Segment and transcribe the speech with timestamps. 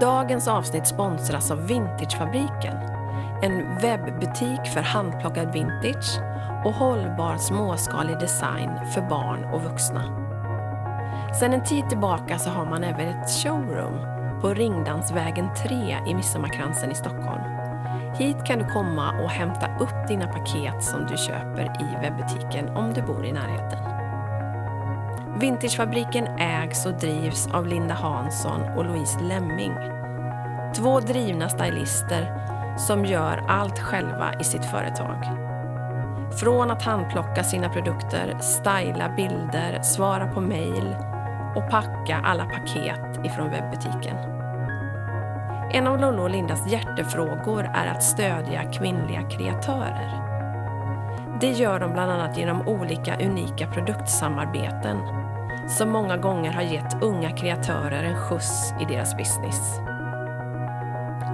[0.00, 2.76] Dagens avsnitt sponsras av Vintagefabriken.
[3.42, 6.20] En webbutik för handplockad vintage
[6.64, 10.02] och hållbar småskalig design för barn och vuxna.
[11.40, 13.98] Sedan en tid tillbaka så har man även ett showroom
[14.40, 17.42] på Ringdansvägen 3 i Midsommarkransen i Stockholm.
[18.18, 22.92] Hit kan du komma och hämta upp dina paket som du köper i webbutiken om
[22.94, 23.93] du bor i närheten.
[25.40, 29.74] Vintagefabriken ägs och drivs av Linda Hansson och Louise Lemming.
[30.76, 32.34] Två drivna stylister
[32.78, 35.16] som gör allt själva i sitt företag.
[36.40, 40.96] Från att handplocka sina produkter, styla bilder, svara på mejl
[41.56, 44.16] och packa alla paket ifrån webbutiken.
[45.72, 50.20] En av Lollo och Lindas hjärtefrågor är att stödja kvinnliga kreatörer.
[51.40, 55.23] Det gör de bland annat genom olika unika produktsamarbeten
[55.68, 59.78] som många gånger har gett unga kreatörer en skjuts i deras business.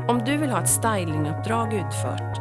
[0.08, 2.40] Om du vill ha ett stylinguppdrag utfört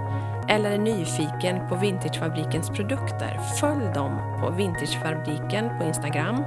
[0.49, 6.43] eller är nyfiken på Vintagefabrikens produkter, följ dem på Vintagefabriken på Instagram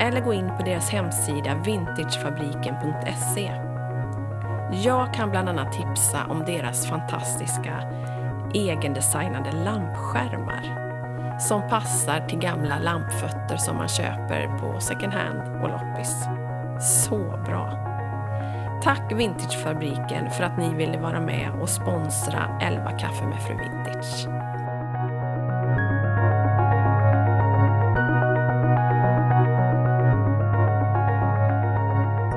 [0.00, 3.52] eller gå in på deras hemsida vintagefabriken.se.
[4.84, 7.82] Jag kan bland annat tipsa om deras fantastiska
[8.54, 10.83] egendesignade lampskärmar
[11.38, 16.24] som passar till gamla lampfötter som man köper på second hand och loppis.
[16.80, 17.94] Så bra!
[18.82, 24.28] Tack Vintagefabriken för att ni ville vara med och sponsra 11 kaffe med Fru Vintage.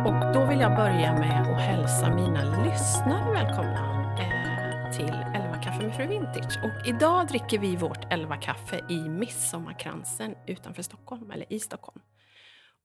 [0.06, 3.97] Och då vill jag börja med att hälsa mina lyssnare välkomna
[6.00, 6.64] 11 kaffe med Fru Vintage.
[6.64, 12.02] Och idag dricker vi vårt 11 kaffe i Midsommarkransen utanför Stockholm, eller i Stockholm.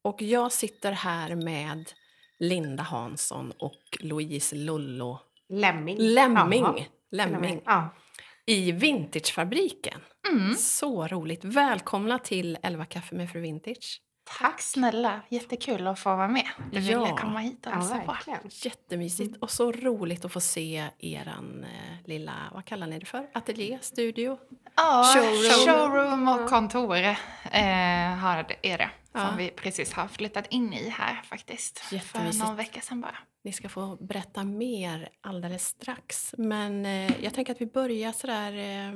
[0.02, 1.92] Och jag sitter här med
[2.38, 5.96] Linda Hansson och Louise Lollo Lemming.
[5.98, 6.88] Lemming.
[7.10, 7.94] Lemming Ja.
[8.46, 10.00] i Vintagefabriken.
[10.32, 10.54] Mm.
[10.54, 11.44] Så roligt.
[11.44, 14.00] Välkomna till 11 kaffe med Fru Vintage.
[14.24, 16.46] Tack snälla, jättekul att få vara med.
[16.72, 17.16] Du ville Ja.
[17.16, 18.12] komma hit och Ja, hälsa på.
[18.12, 18.40] verkligen.
[18.50, 23.26] Jättemysigt och så roligt att få se eran eh, lilla, vad kallar ni det för?
[23.34, 24.38] Ateljé, studio?
[24.76, 25.66] Ja, Showroom.
[25.66, 27.14] showroom, och kontor eh,
[28.20, 28.90] har, är det.
[29.12, 29.28] Ja.
[29.28, 31.78] Som vi precis har flyttat in i här faktiskt.
[31.78, 33.16] För någon vecka sedan bara.
[33.44, 36.34] Ni ska få berätta mer alldeles strax.
[36.38, 38.52] Men eh, jag tänker att vi börjar sådär.
[38.52, 38.94] Eh,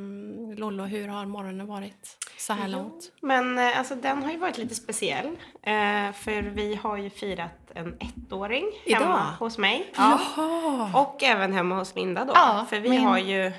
[0.59, 3.13] Lollo, hur har morgonen varit så här långt?
[3.21, 5.27] Men eh, alltså, den har ju varit lite speciell.
[5.63, 9.01] Eh, för vi har ju firat en ettåring Idag?
[9.01, 9.93] hemma hos mig.
[9.97, 10.91] Jaha!
[10.95, 12.33] Och även hemma hos Linda då.
[12.35, 13.53] Ja, för vi min- har ju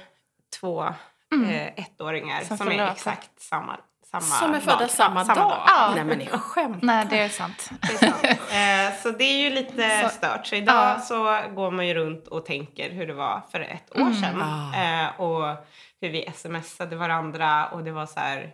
[0.59, 0.93] två
[1.31, 1.49] Mm.
[1.49, 3.77] eh, ettåringar Som som, är exakt samma,
[4.11, 4.89] samma Som är födda dag.
[4.89, 5.57] samma, Ja, dag?
[5.67, 5.91] Ja.
[5.95, 6.85] Nej men ni skämtar.
[6.87, 7.69] Nej, det är sant.
[7.81, 8.23] Det är sant.
[8.51, 10.47] Eh, så det är ju lite Så- stört.
[10.47, 10.99] Så idag Ja.
[10.99, 14.13] så går man ju runt och tänker hur det var för ett år Mm.
[14.21, 14.41] sedan.
[14.41, 15.03] Ah.
[15.03, 15.65] Eh, och
[16.01, 18.49] hur vi smsade varandra och det var så här.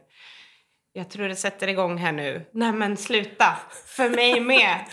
[0.95, 2.45] Jag tror det sätter igång här nu.
[2.53, 3.57] Nej men sluta!
[3.87, 4.79] För mig med!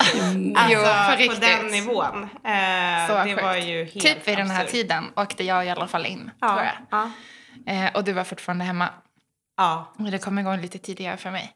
[0.56, 1.41] Alltså Jo, för på riktigt.
[1.41, 2.22] den nivån.
[2.44, 3.42] Eh, Så det sjukt.
[3.42, 6.32] var ju helt Typ vid den här tiden åkte jag i alla fall in, tror
[6.41, 6.75] Ja, jag.
[6.91, 7.10] ja,
[7.66, 8.88] Eh, och du var fortfarande hemma.
[9.60, 9.93] Ja.
[9.98, 11.53] Och det kom igång lite tidigare för mig.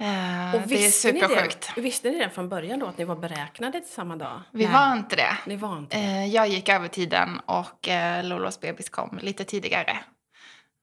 [0.00, 1.72] Eh, Och det är visste ni supersjukt.
[1.74, 1.80] det?
[1.80, 4.40] Visste ni det från början då att ni var beräknade till samma dag?
[4.52, 5.36] Vi Nej, var inte det.
[5.46, 6.02] Ni var inte det.
[6.02, 9.98] Eh, jag gick över tiden och eh, Lolos bebis kom lite tidigare.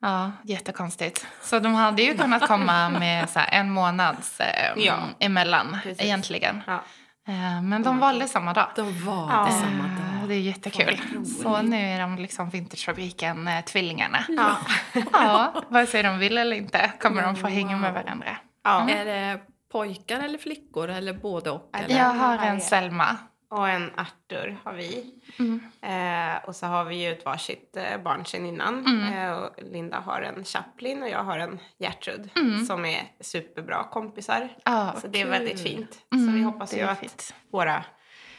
[0.01, 1.27] Ja, jättekonstigt.
[1.41, 4.97] Så de hade ju kunnat komma med så en månads eh, Ja.
[5.19, 6.01] emellan Precis.
[6.05, 6.63] egentligen.
[6.67, 6.83] ja.
[7.27, 8.67] Eh, men de valde samma dag.
[8.75, 9.45] De var Ja.
[9.45, 10.27] det samma dag.
[10.29, 11.25] det är jättekul.
[11.25, 14.23] Så nu är de liksom Vintagefabriken, eh, tvillingarna.
[14.27, 14.57] ja.
[15.13, 18.37] Ja, vare sig de vill eller inte kommer de få hänga med varandra.
[18.63, 18.89] ja.
[18.89, 19.39] Är det
[19.71, 21.69] pojkar eller flickor eller både och?
[21.77, 21.97] Eller?
[21.97, 23.17] Jag har en Selma.
[23.49, 25.13] Och en Arthur har vi.
[25.39, 25.61] Mm.
[25.81, 28.85] Eh, och så har vi ju ett varsitt eh, barn sen innan.
[28.85, 29.13] Mm.
[29.33, 32.29] Eh, Linda har en Chaplin och jag har en Gertrud.
[32.35, 32.65] Mm.
[32.65, 34.49] Som är superbra kompisar.
[34.65, 35.31] Ja, så det är kul.
[35.31, 35.93] väldigt fint.
[36.09, 37.33] så Mm, vi hoppas det ju att fint.
[37.51, 37.83] våra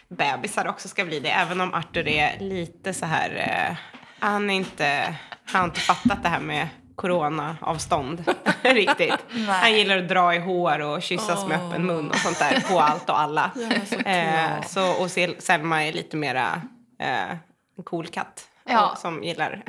[0.08, 1.30] bebisar också ska bli det.
[1.30, 3.30] Även om Arthur är lite så här...
[3.70, 3.76] Eh,
[4.18, 5.16] han är inte...
[5.44, 6.68] Han har inte fattat det här med
[6.98, 8.24] coronaavstånd
[8.62, 9.14] riktigt.
[9.30, 9.44] Nej.
[9.46, 11.68] Han gillar att dra i hår och kyssas med Åh.
[11.68, 13.50] öppen mun och sånt där på allt och alla.
[13.56, 14.06] Ja, såklart.
[14.06, 16.62] Eh, så, och Sel- Selma är lite mera
[17.00, 17.30] eh,
[17.76, 18.48] en cool katt.
[18.64, 18.90] Ja.
[18.92, 19.62] Och, som gillar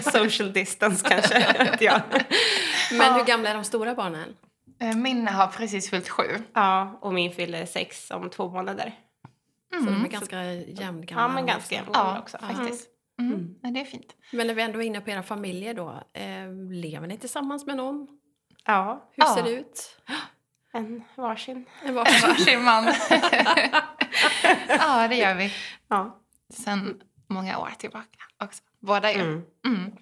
[0.12, 1.46] social distance kanske.
[1.80, 2.00] jag.
[2.92, 4.36] Men hur gamla är de stora barnen?
[4.80, 6.42] Eh, Min har precis fyllt sju.
[6.54, 8.92] Ja, och min fyller sex om två månader.
[9.72, 11.22] Så de är ganska jämngamla.
[11.22, 11.92] Ja, men ganska liksom.
[11.94, 12.38] jämngamla Ja, också.
[12.38, 12.88] faktiskt.
[13.20, 13.54] Mm.
[13.62, 14.16] Men det är fint.
[14.32, 16.02] Men när vi ändå är inne på era familjer då.
[16.12, 18.08] Eh, lever ni tillsammans med någon?
[18.64, 19.10] Ja.
[19.12, 19.34] Hur Ja.
[19.34, 20.00] ser det ut?
[20.72, 21.64] En varsin.
[21.82, 22.28] En varsin.
[22.28, 22.84] Varsin man.
[24.68, 25.52] ja, det gör vi.
[25.88, 26.20] Ja.
[26.54, 28.62] Sen många år tillbaka också.
[28.80, 29.20] Båda ju.
[29.20, 29.42] Mm.
[29.66, 29.92] Mm.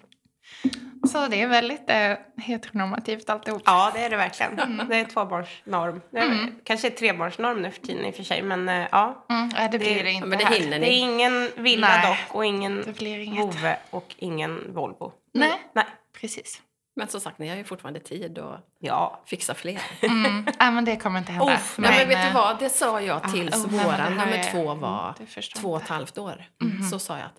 [1.11, 2.13] Så det är väldigt eh,
[2.43, 3.61] heteronormativt alltihop.
[3.65, 4.81] ja, det är det verkligen.
[4.89, 6.01] Det är tvåbarnsnorm.
[6.11, 6.55] Det är Mm.
[6.63, 9.25] kanske trebarnsnorm nu för tiden i och för sig, men eh, ja.
[9.29, 10.59] Mm, nej, det blir Det- det inte men det här.
[10.59, 10.97] hinner Det är ni.
[10.99, 12.07] ingen villa Nej.
[12.09, 15.13] dock och ingen Det vovve och ingen Volvo.
[15.33, 15.85] Nej, Nej.
[16.21, 16.61] precis.
[16.95, 19.21] Men som sagt, ni har ju fortfarande tid att Ja.
[19.25, 19.81] fixa fler.
[20.01, 20.45] Mm.
[20.59, 21.53] nej, men det kommer inte hända.
[21.53, 22.59] Oh, nej, men vet du vad?
[22.59, 25.59] Det sa jag tills oh, nej, men det våran nummer två mm, var det förstår
[25.61, 26.43] två och ett halvt år.
[26.63, 26.83] Mhm.
[26.83, 27.37] Så sa jag att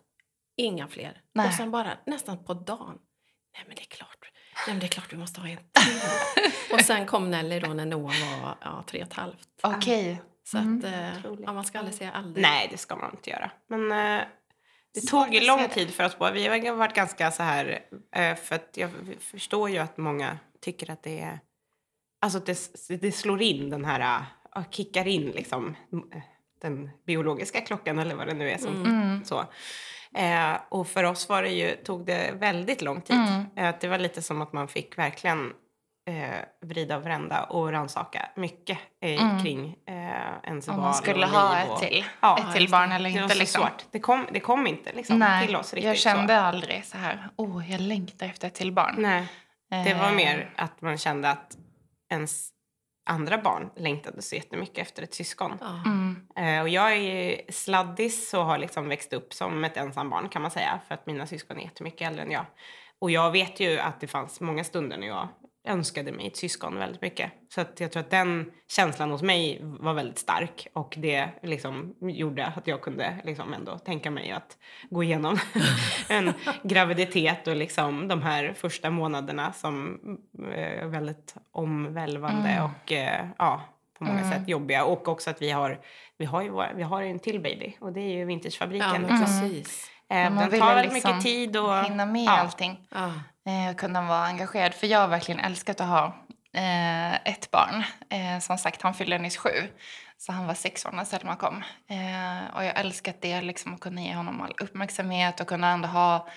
[0.57, 1.21] inga fler.
[1.35, 1.47] Nej.
[1.49, 2.99] Och sen bara nästan på dagen.
[3.55, 4.31] Nej men det är klart.
[4.67, 6.01] Nej men det är klart vi måste ha en till.
[6.75, 9.49] och sen kom Nelly då när Noah var ja, tre och ett halvt.
[9.63, 10.23] Okej.
[10.45, 10.79] Så Mm.
[10.79, 12.43] att eh, ja, man ska aldrig säga aldrig.
[12.43, 13.51] Nej, det ska man inte göra.
[13.69, 14.27] Men eh,
[14.95, 15.69] det Svårt tog ju att lång det.
[15.69, 16.33] tid för oss båda.
[16.33, 17.85] Vi har varit ganska så här,
[18.15, 18.91] eh, för att jag
[19.21, 21.41] förstår ju att många tycker att det är,
[22.21, 22.59] alltså det,
[23.01, 24.21] det slår in den här,
[24.57, 25.77] uh, kickar in liksom
[26.15, 26.23] eh,
[26.63, 29.25] den biologiska klockan eller vad det nu är som Mm.
[29.25, 29.45] så.
[30.15, 33.17] Eh, och för oss var det ju, tog det väldigt lång tid.
[33.17, 33.45] Mm.
[33.57, 35.53] Eh, det var lite som att man fick verkligen
[36.09, 39.43] eh, vrida och vända och rannsaka mycket eh, Mm.
[39.43, 39.95] kring eh,
[40.45, 43.23] ens Om val man skulle ha ett till, Ja, ett till barn eller det var
[43.23, 43.35] inte.
[43.35, 43.63] så Liksom.
[43.63, 43.85] svårt.
[43.91, 45.87] Det kom, det kom inte liksom, Nej, till oss riktigt.
[45.89, 46.41] jag kände så.
[46.41, 48.95] aldrig så här, oh, jag längtar efter ett till barn.
[48.99, 49.27] Nej,
[49.85, 51.57] det var Eh, mer att man kände att
[52.11, 52.49] ens
[53.05, 55.59] andra barn längtade så jättemycket efter ett syskon.
[55.85, 56.27] Mm.
[56.37, 60.43] Eh, och jag är ju sladdis och har liksom växt upp som ett ensambarn kan
[60.43, 60.81] man säga.
[60.89, 62.47] För att mina syskon är jättemycket äldre än jag.
[62.99, 65.29] Och jag vet ju att det fanns många stunder när jag
[65.65, 67.33] önskade mig ett syskon väldigt mycket.
[67.55, 70.67] Så att jag tror att den känslan hos mig var väldigt stark.
[70.73, 74.57] Och det liksom gjorde att jag kunde liksom ändå tänka mig att
[74.91, 75.39] gå igenom
[76.09, 76.33] en
[76.63, 79.99] graviditet och liksom de här första månaderna som
[80.55, 82.65] eh, är väldigt omvälvande Mm.
[82.65, 83.63] och eh, ja,
[83.99, 84.31] på många Mm.
[84.33, 84.85] sätt jobbiga.
[84.85, 85.81] Och också att vi har,
[86.19, 88.89] vi har ju vår, vi har ju en till baby och det är ju Vintagefabriken.
[88.91, 89.21] ja, Mm.
[89.21, 89.91] precis.
[90.11, 91.85] Eh, man den tar väl väldigt liksom mycket tid och...
[91.85, 92.31] Hinna med ja.
[92.39, 92.89] allting.
[92.95, 93.13] Ja.
[93.47, 94.75] Eh, kunna vara engagerad.
[94.75, 96.05] För jag har verkligen älskat att ha
[96.55, 97.85] eh, ett barn.
[98.11, 99.51] Eh, som sagt, han fyllde nyss sju.
[100.19, 101.63] Så han var sex år när Selma kom.
[101.89, 105.89] Eh, och jag älskat det, liksom, att kunna ge honom all uppmärksamhet och kunna ändå
[105.89, 106.29] ha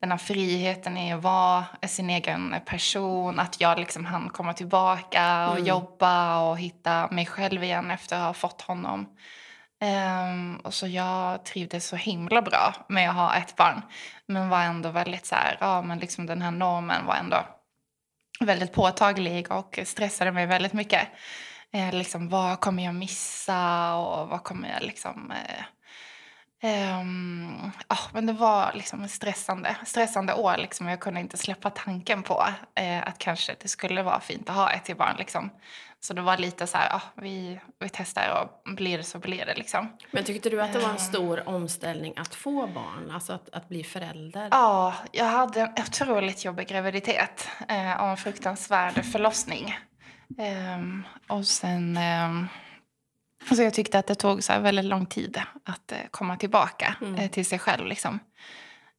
[0.00, 3.38] den här friheten i att vara sin egen person.
[3.40, 5.66] Att jag liksom hann komma tillbaka och Mm.
[5.66, 9.06] jobba och hitta mig själv igen efter att ha fått honom.
[9.84, 13.82] Um, och så jag trivdes så himla bra med att ha ett barn.
[14.26, 17.46] Men var ändå väldigt så här, ja men liksom den här normen var ändå
[18.40, 21.08] väldigt påtaglig och stressade mig väldigt mycket.
[21.72, 25.32] Eh, liksom, vad kommer jag missa och vad kommer jag liksom...
[25.32, 25.64] Eh,
[26.70, 30.56] ehm, oh, men det var liksom en stressande, stressande år.
[30.56, 30.88] Liksom.
[30.88, 32.44] Jag kunde inte släppa tanken på
[32.74, 35.16] eh, att kanske det skulle vara fint att ha ett till barn.
[35.18, 35.50] Liksom.
[36.04, 39.46] Så det var lite så här, ja, vi, vi testar och blir det så blir
[39.46, 39.54] det.
[39.54, 39.92] Liksom.
[40.10, 40.98] Men tyckte du att det var en Ehm.
[40.98, 43.10] stor omställning att få barn?
[43.10, 44.48] Alltså att, att bli förälder?
[44.50, 49.78] Ja, jag hade en otroligt jobbig graviditet eh, och en fruktansvärd förlossning.
[50.38, 51.96] Ehm, och sen...
[51.96, 52.48] ehm,
[53.54, 57.14] så jag tyckte att det tog så väldigt lång tid att eh, komma tillbaka Mm.
[57.14, 57.86] eh, till sig själv.
[57.86, 58.18] Liksom.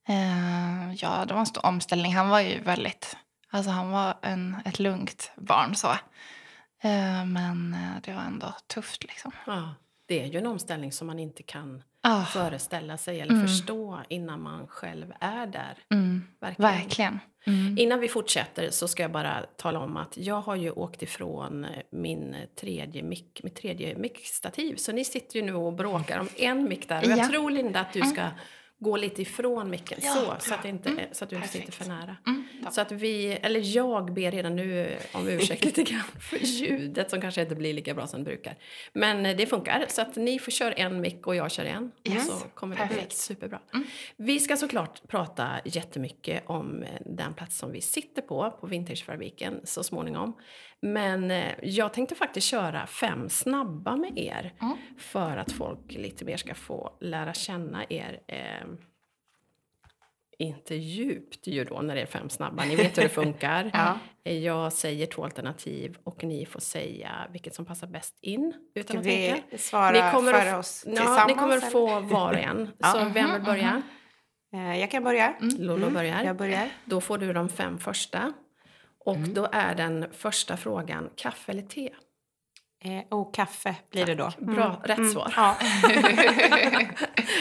[0.07, 2.15] Ehm, ja, det var en stor omställning.
[2.15, 3.17] Han var ju väldigt...
[3.51, 5.88] Alltså han var en, ett lugnt barn så.
[6.86, 9.32] Ehm, men eh, det var ändå tufft liksom.
[9.46, 9.75] Ja.
[10.06, 13.48] Det är ju en omställning som man inte kan Ah, föreställa sig eller Mm.
[13.48, 15.77] förstå innan man själv är där.
[15.92, 16.72] mm, Verkligen.
[16.72, 17.20] verkligen.
[17.46, 17.77] Mm.
[17.77, 21.68] Innan vi fortsätter så ska jag bara tala om att jag har ju åkt ifrån
[21.92, 24.75] min tredje mick, mitt tredje mickstativ.
[24.75, 26.98] Så ni sitter ju nu och bråkar om en mick där.
[27.04, 27.27] Och jag Ja.
[27.30, 28.22] tror Linda att du ska
[28.86, 30.39] gå lite ifrån micken Ja, så, bra.
[30.39, 31.06] så att, inte, Mm.
[31.12, 32.18] så att du inte sitter för nära.
[32.27, 32.44] Mm.
[32.72, 37.22] Så att vi, eller jag ber redan nu om ursäkt lite grann för ljudet som
[37.22, 38.56] kanske inte blir lika bra som det brukar.
[38.94, 41.92] Men eh, det funkar, så att ni får köra en mick och jag kör en.
[42.04, 42.30] Yes.
[42.30, 43.60] Och så kommer det bli superbra.
[43.74, 43.88] Mm.
[44.18, 49.62] Vi ska såklart prata jättemycket om eh, den plats som vi sitter på, på Vintagefabriken,
[49.63, 50.34] så småningom.
[50.82, 54.77] Men eh, jag tänkte faktiskt köra fem snabba med er Mm.
[54.98, 58.20] för att folk lite mer ska få lära känna er.
[58.27, 58.67] Eh,
[60.38, 62.65] inte djupt ju då när det är fem snabba.
[62.65, 63.72] Ni vet hur det funkar.
[63.74, 64.00] Ja.
[64.32, 68.53] Jag säger två alternativ och ni får säga vilket som passar bäst in.
[68.75, 69.41] Utan att tänka.
[69.51, 71.27] vi svara Ni kommer, för att, oss ja, tillsammans?
[71.27, 71.67] ni kommer eller?
[71.67, 72.72] få var och en.
[72.77, 72.91] Ja.
[72.91, 73.82] Så vem vill Mhm, börja?
[74.53, 75.34] Eh, Jag kan börja.
[75.41, 76.24] Mm, börjar.
[76.24, 76.70] Jag börjar.
[76.86, 78.34] Då får du de fem första.
[79.05, 79.33] Och Mm.
[79.33, 81.89] då är den första frågan kaffe eller te?
[82.83, 84.31] Eh, och kaffe blir det då.
[84.38, 85.33] Bra, rätt svar.
[85.35, 85.57] Ja.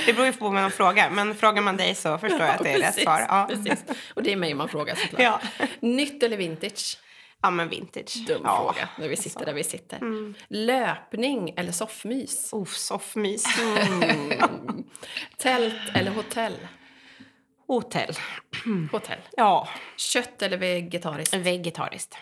[0.07, 2.63] det beror ju på vad man frågar, men frågar man dig så förstår jag att
[2.63, 3.27] det är rätt svar.
[3.29, 3.47] Ja.
[3.51, 3.85] precis.
[4.15, 5.21] Och det är mig man frågar såklart.
[5.21, 5.41] Ja.
[5.81, 6.99] Nytt eller vintage?
[7.43, 8.25] Ja, men vintage.
[8.27, 8.57] Dum ja.
[8.57, 10.01] fråga när vi sitter där vi sitter.
[10.49, 12.53] Löpning eller soffmys?
[12.53, 13.45] Oh, soffmys.
[13.61, 14.31] Mm.
[15.37, 16.57] Tält eller hotell?
[17.67, 18.15] Hotell.
[18.93, 19.19] Hotell.
[19.37, 21.35] Ja, Kött eller vegetariskt?
[21.35, 22.17] vegetariskt.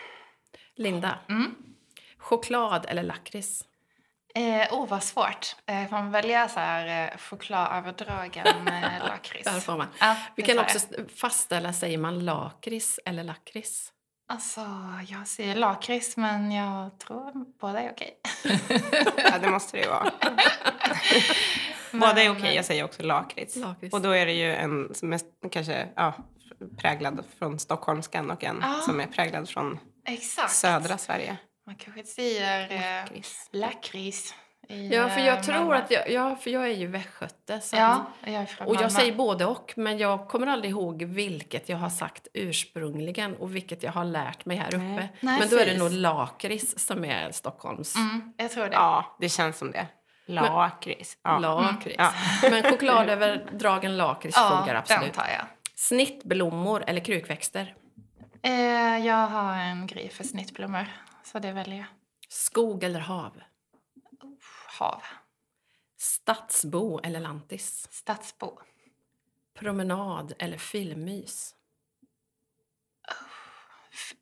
[0.75, 1.19] Linda?
[1.29, 1.55] Mm.
[2.17, 3.63] Choklad eller lakrits?
[4.35, 5.55] Eh, oh, vad svårt.
[5.65, 9.51] Eh, får man välja så här eh, chokladöverdragen eh, lakrits?
[9.53, 9.87] Där får man.
[9.99, 10.79] Ja, Vi det kan också
[11.15, 13.89] fastställa, säger man lakrits eller lakrits?
[14.27, 14.61] Alltså,
[15.07, 18.17] jag säger lakrits, men jag tror båda är okej.
[19.17, 20.11] Ja, det måste det ju vara.
[21.99, 23.55] Båda är okej, jag säger också lakrits.
[23.55, 23.93] Lakrits.
[23.93, 25.19] Och då är det ju en som är
[25.51, 26.13] kanske ja,
[26.77, 28.79] präglad från stockholmskan och en Ah.
[28.81, 30.51] som är präglad från Exakt.
[30.53, 31.37] södra Sverige.
[31.65, 33.49] Man kanske säger eh, Lakrits.
[33.51, 34.35] lakrits.
[34.69, 35.75] i, Ja, för eh, jag tror Malmö.
[35.75, 37.59] att jag, ja, för jag är ju västgöte.
[37.61, 38.89] Så Ja, jag är från och jag Malmö.
[38.99, 43.83] säger både och, men jag kommer aldrig ihåg vilket jag har sagt ursprungligen och vilket
[43.83, 44.77] jag har lärt mig här uppe.
[44.79, 45.09] Nej.
[45.19, 45.79] Nej, men då är det precis.
[45.79, 48.73] nog lakrits som är Stockholms Mm, jag tror det.
[48.73, 49.87] Ja, det känns som det.
[50.25, 51.17] Lakrits.
[51.23, 51.39] Ja.
[51.39, 51.95] lakrits.
[51.97, 52.13] Ja.
[52.49, 55.13] Men chokladöverdragen lakrits ja funkar den absolut.
[55.13, 55.45] tar jag.
[55.75, 57.75] Snittblommor eller krukväxter?
[58.43, 60.85] Eh, jag har en grej för snittblommor,
[61.23, 61.85] så det väljer jag.
[62.29, 63.41] Skog eller hav?
[64.79, 65.03] Hav.
[65.97, 67.87] Stadsbo eller lantis?
[67.91, 68.59] Stadsbo.
[69.59, 71.55] Promenad eller filmmys?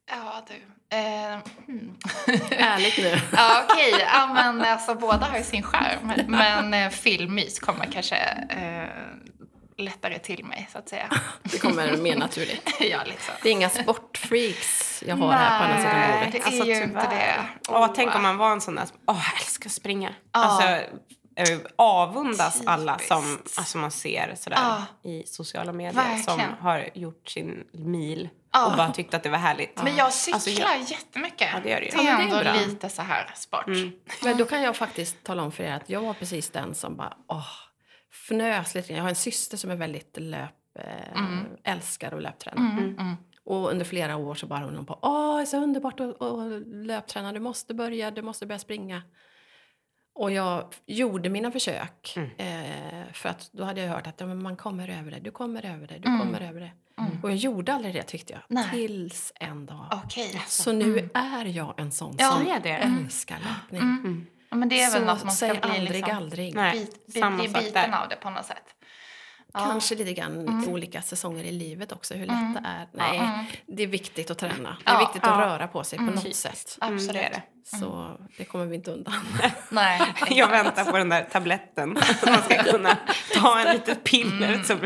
[0.09, 0.53] Ja, du.
[0.97, 1.97] Eh, hmm.
[2.51, 3.15] Ärligt nu.
[3.37, 4.05] ja, okej.
[4.13, 6.13] Ja, men alltså, båda har ju sin charm.
[6.27, 8.15] Men eh, filmmys kommer kanske
[8.49, 8.89] eh,
[9.77, 11.09] lättare till mig, så att säga.
[11.43, 12.69] Det kommer mer naturligt.
[12.79, 13.33] ja, liksom.
[13.43, 16.31] Det är inga sportfreaks jag har här på andra sidan Nej, bordet.
[16.31, 17.49] det är Alltså, ju inte tyvärr.
[17.67, 17.71] det.
[17.73, 20.09] Åh, tänk om man var en sån där som åh, jag älskar att springa.
[20.31, 20.39] Ja.
[20.39, 20.67] Alltså,
[21.35, 23.07] eh, avundas alla Typiskt.
[23.13, 24.57] som alltså man ser sådär
[25.03, 25.09] Ja.
[25.09, 26.53] i sociala medier som Verkligen.
[26.61, 28.71] har gjort sin mil Ja.
[28.71, 29.83] och bara tyckt att det var härligt.
[29.83, 31.49] Men jag cyklar Alltså, jag- jättemycket.
[31.53, 31.91] Ja, det gör du ju.
[31.91, 33.67] Det är Ja, men det är ändå lite så här sport.
[33.67, 33.91] Mm.
[34.23, 36.95] Men då kan jag faktiskt tala om för er att jag var precis den som
[36.97, 37.47] bara åh,
[38.27, 38.93] fnös lite.
[38.93, 41.45] Jag har en syster som är väldigt löp, eh, Mm.
[41.63, 42.61] älskar att löpträna.
[42.61, 43.15] Mm, mm.
[43.45, 46.61] Och under flera år så bara hon på åh, det är så underbart att, att
[46.67, 47.31] löpträna.
[47.33, 49.01] Du måste börja, du måste börja springa.
[50.13, 52.13] Och jag gjorde mina försök.
[52.15, 52.29] Mm.
[52.37, 55.65] Eh, för att då hade jag hört att ja, man kommer över det, du kommer
[55.65, 56.19] över det, du Mm.
[56.19, 56.71] kommer över det.
[56.99, 57.23] Mm.
[57.23, 58.41] Och jag gjorde aldrig det tyckte jag.
[58.47, 58.69] Nej.
[58.71, 60.01] Tills en dag.
[60.05, 60.41] Okej.
[60.47, 62.69] Så nu är jag en sån Ja, som det är det.
[63.03, 63.81] älskar löpning.
[63.81, 63.99] Mm.
[63.99, 64.27] Mm.
[64.49, 66.55] Ja, men det är väl så något man ska säg bli aldrig liksom, aldrig.
[66.55, 67.97] Nej, bit, bit, samma bli sak biten där.
[68.03, 68.75] av det på något sätt.
[69.53, 70.69] Kanske lite grann Mm.
[70.69, 72.53] olika säsonger i livet också, hur lätt Mm.
[72.53, 72.87] det är.
[72.91, 73.45] Nej, Mm.
[73.67, 74.77] det är viktigt att träna.
[74.85, 76.15] Det är viktigt att röra på sig på Mm.
[76.15, 76.43] något Typiskt.
[76.69, 76.77] sätt.
[76.81, 77.21] Mm, Absolut.
[77.21, 77.29] det
[77.63, 77.77] det.
[77.77, 79.13] Så det kommer vi inte undan.
[79.69, 80.01] Nej.
[80.29, 81.97] Jag väntar på den där tabletten.
[82.21, 82.97] Att man ska kunna
[83.33, 84.63] ta en litet piller Mm.
[84.63, 84.77] så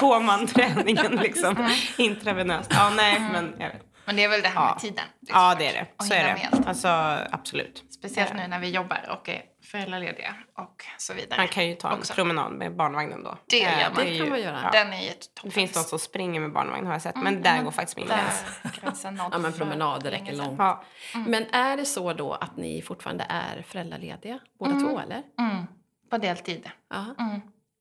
[0.00, 2.70] får man träningen liksom intravenöst.
[2.74, 3.32] Ja, nej, Mm.
[3.32, 3.82] men jag vet.
[4.04, 4.70] Men det är väl det här Ja.
[4.74, 5.04] med tiden.
[5.20, 6.04] Ja, svårt det är det.
[6.04, 6.68] Så är det.
[6.68, 6.88] Alltså,
[7.30, 7.84] absolut.
[7.90, 11.38] Speciellt nu när vi jobbar och är föräldralediga och så vidare.
[11.40, 12.14] Man kan ju ta en Också.
[12.14, 13.38] promenad med barnvagnen då.
[13.48, 14.04] Det Eh, gör man.
[14.04, 14.60] Det ju- kan man göra.
[14.64, 14.70] Ja.
[14.70, 17.26] Den är ju ett Det finns de som springer med barnvagn har jag sett, men
[17.26, 17.64] Mm, där mm.
[17.64, 18.44] går faktiskt min gräns.
[19.32, 20.58] Ja, men promenader räcker långt.
[20.58, 20.84] Ja.
[21.26, 24.84] Men är det så då att ni fortfarande är föräldralediga båda Mm.
[24.88, 25.22] två eller?
[25.38, 25.64] Mm.
[26.10, 26.70] På deltid.
[26.90, 27.04] Ja.
[27.18, 27.40] Mm.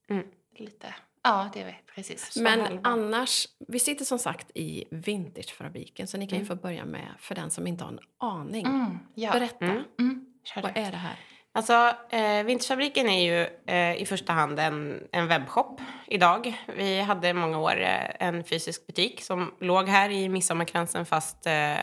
[0.09, 0.25] Mm.
[0.57, 0.93] Lite.
[1.23, 1.75] Ja, det är vi.
[1.95, 2.37] Precis.
[2.37, 7.07] Men annars, vi sitter som sagt i Vintagefabriken så ni kan ju få börja med
[7.19, 8.65] för den som inte har en aning.
[8.65, 8.97] Mm.
[9.15, 9.31] Ja.
[9.31, 9.83] Berätta, Mm.
[9.99, 10.25] Mm.
[10.55, 11.15] Vad är det här?
[11.53, 16.57] Alltså, eh, Vintagefabriken är ju eh, i första hand en, en webbshop idag.
[16.77, 21.75] Vi hade många år eh, en fysisk butik som låg här i Midsommarkransen fast eh,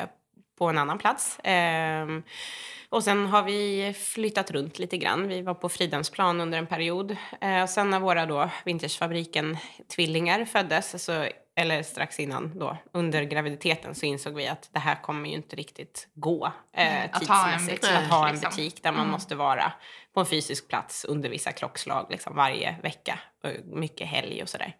[0.58, 1.38] på en annan plats.
[2.90, 5.28] Och sen har vi flyttat runt lite grann.
[5.28, 7.16] Vi var på Fridhemsplan under en period.
[7.40, 9.56] Eh, och sen när våra då Vintagefabriken
[9.94, 15.02] tvillingar föddes, alltså, eller strax innan då, under graviditeten så insåg vi att det här
[15.02, 17.80] kommer ju inte riktigt gå eh, Att ha en tidsmässigt.
[17.82, 18.50] butik, att ha en liksom.
[18.50, 19.12] butik där man Mm.
[19.12, 19.72] måste vara
[20.14, 23.18] på en fysisk plats under vissa klockslag liksom varje vecka.
[23.44, 24.76] Och mycket helg och sådär.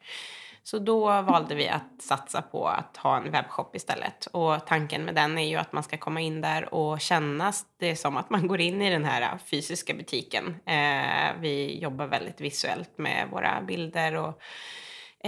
[0.70, 4.26] Så då valde vi att satsa på att ha en webbshop istället.
[4.26, 7.96] Och tanken med den är ju att man ska komma in där och känna det
[7.96, 10.56] som att man går in i den här fysiska butiken.
[10.66, 14.40] Eh, vi jobbar väldigt visuellt med våra bilder och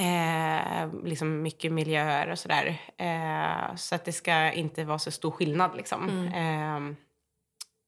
[0.02, 2.80] eh, liksom mycket miljöer och sådär.
[2.96, 6.08] Eh, så att det ska inte vara så stor skillnad liksom.
[6.26, 7.09] Eh,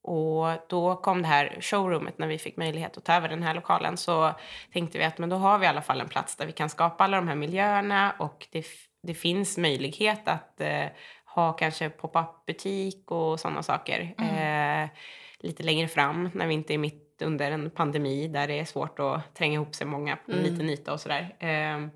[0.03, 3.55] och då kom det här showroomet när vi fick möjlighet att ta över den här
[3.55, 4.33] lokalen så
[4.73, 6.69] tänkte vi att men då har vi i alla fall en plats där vi kan
[6.71, 8.67] skapa alla de här miljöerna och det,
[9.03, 10.87] det finns möjlighet att eh,
[11.35, 14.89] ha kanske pop-up butik och sådana saker eh,
[15.41, 18.99] lite längre fram när vi inte är mitt under en pandemi där det är svårt
[18.99, 20.51] att tränga ihop sig många på en Mm.
[20.53, 21.35] liten yta och sådär.
[21.39, 21.89] Eh,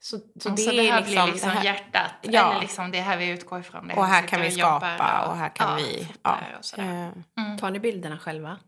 [0.00, 2.12] Så, så Så det, det, är här liksom, blir liksom det här, hjärtat.
[2.22, 2.50] Ja.
[2.50, 3.90] Eller liksom det här vi utgår ifrån.
[3.90, 6.08] Och här kan vi skapa och här kan ja, vi...
[6.22, 7.08] Ja, och eh,
[7.60, 8.58] Tar ni bilderna själva?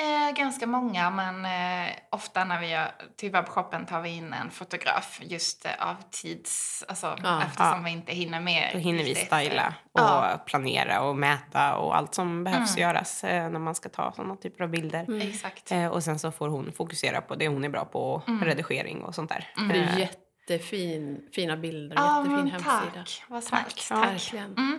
[0.00, 4.50] Eh, ganska många, men eh, ofta när vi gör, till webbshoppen tar vi in en
[4.50, 6.84] fotograf just eh, av tids...
[6.88, 7.42] Alltså, Ja.
[7.42, 7.82] eftersom Ja.
[7.84, 8.70] vi inte hinner med.
[8.72, 10.42] Då hinner vi riktigt, eh, styla och ja.
[10.46, 12.88] planera och mäta och allt som behövs Mm.
[12.88, 15.04] göras eh, när man ska ta sådana typer av bilder.
[15.08, 15.28] Mm.
[15.28, 15.72] Exakt.
[15.72, 18.44] Eh, och sen så får hon fokusera på det hon är bra på, Mm.
[18.44, 19.48] redigering och sånt där.
[19.56, 19.68] Mm.
[19.68, 20.10] Det är
[20.48, 22.90] jättefin, fina bilder och Ja, jättefin hemsida.
[22.94, 23.22] tack.
[23.28, 23.88] Vad snällt.
[23.88, 24.12] Tack.
[24.12, 24.52] Verkligen.
[24.56, 24.78] Mm.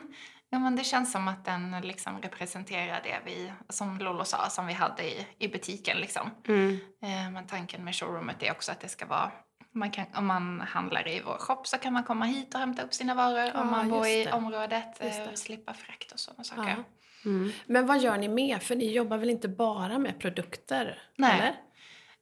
[0.50, 4.68] Ja, men det känns som att den liksom representerar det vi, som Lolo sa, som
[4.68, 5.98] vi hade i, i butiken.
[5.98, 6.30] Liksom.
[6.48, 6.80] mm.
[7.02, 9.32] Eh, men tanken med showroomet är också att det ska vara
[9.76, 12.84] man kan, om man handlar i vår shop så kan man komma hit och hämta
[12.84, 14.32] upp sina varor Ja, om man bor i det.
[14.32, 16.76] området eh, och slippa frakt och sådana saker.
[16.78, 17.30] Ja.
[17.30, 17.52] Mm.
[17.66, 18.60] Men vad gör ni mer?
[18.60, 21.02] För ni jobbar väl inte bara med produkter?
[21.18, 21.40] Nej.
[21.40, 21.56] Eller?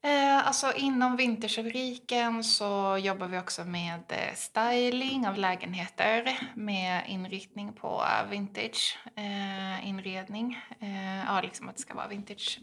[0.05, 7.74] Eh, alltså inom vinterfabriken så jobbar vi också med eh, styling av lägenheter med inriktning
[7.74, 10.60] på vintage eh, inredning.
[10.79, 12.60] Eh, ja, liksom att det ska vara vintage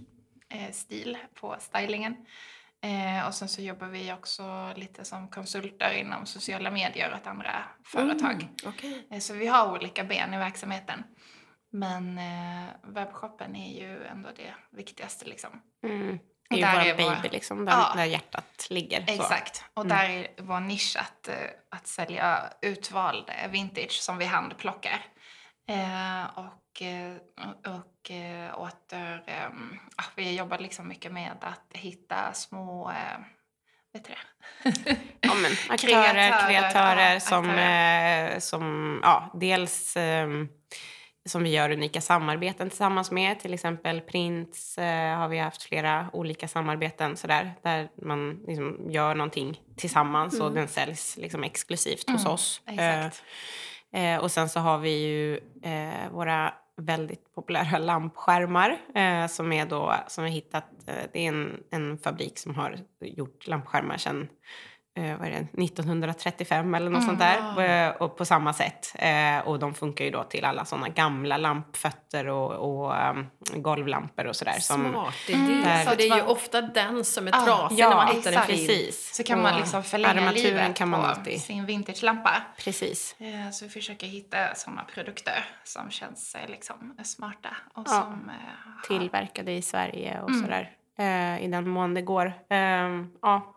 [0.48, 2.16] eh, stil på stylingen.
[2.82, 7.64] Eh, och sen så jobbar vi också lite som konsulter inom sociala medier åt andra
[7.84, 8.48] företag.
[8.82, 9.02] Mm.
[9.10, 11.04] Eh, Så vi har olika ben i verksamheten.
[11.72, 12.20] Men
[12.82, 15.50] webbshoppen är ju ändå det viktigaste liksom.
[15.84, 16.18] Mm.
[16.50, 17.92] Och Det är där ju är vår vår- baby, liksom, där, Ja.
[17.96, 19.06] där hjärtat ligger.
[19.06, 19.12] Så.
[19.12, 19.64] Exakt.
[19.74, 19.96] Och Mm.
[19.98, 21.34] där är vår nisch att, eh,
[21.68, 25.04] att sälja utvald vintage som vi handplockar.
[25.68, 27.16] Eh, och eh,
[27.74, 29.22] och eh, åter...
[29.26, 29.48] Eh,
[30.16, 32.90] vi jobbar liksom mycket med att hitta små...
[32.90, 33.18] Eh,
[33.92, 34.96] vet du det?
[35.20, 35.76] Ja, men, aktörer,
[36.12, 38.40] Kreatörer, kreatörer ja, som, aktörer.
[38.40, 40.48] som ja, dels ehm,
[41.28, 43.40] som vi gör unika samarbeten tillsammans med.
[43.40, 49.14] Till exempel Prints eh, har vi haft flera olika samarbeten sådär, där man liksom gör
[49.14, 50.54] någonting tillsammans och Mm.
[50.54, 52.62] den säljs liksom exklusivt hos Mm, oss.
[52.66, 53.22] Exakt.
[53.92, 59.66] Eh, och sen så har vi ju eh, våra väldigt populära lampskärmar eh, som är
[59.66, 64.28] då, som vi hittat, eh, det är en, en fabrik som har gjort lampskärmar sedan
[64.96, 67.06] eh, vad är det, 1935 eller något Mm.
[67.08, 67.40] sånt där.
[67.54, 67.60] Wow.
[67.64, 68.94] Eh, och på samma sätt.
[68.98, 73.26] Eh, och de funkar ju då till alla sådana gamla lampfötter och, och um,
[73.62, 74.58] golvlampor och sådär.
[74.60, 75.38] Som, Smart idé.
[75.38, 77.96] Mm, Där- För det är ju så ofta den som är Ja, trasig ja, när
[77.96, 78.50] man hittar en exakt.
[78.50, 79.14] precis.
[79.16, 82.42] Så kan man Och liksom förlänga armaturen livet kan man på alltid- sin vintagelampa.
[82.58, 83.16] Precis.
[83.18, 87.90] Eh, Så vi försöker hitta sådana produkter som känns eh, liksom smarta och Ja.
[87.90, 90.42] som eh, tillverkade i Sverige och Mm.
[90.42, 90.70] sådär.
[90.98, 92.32] Eh, I den mån det går.
[92.50, 93.56] Ehm, ja.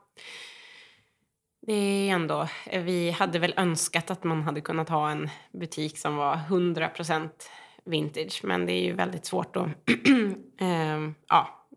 [1.67, 6.15] Det är ändå, vi hade väl önskat att man hade kunnat ha en butik som
[6.15, 7.30] var 100%
[7.86, 8.41] vintage.
[8.43, 9.67] Men det är ju väldigt svårt att...
[10.58, 11.67] Eh, ja.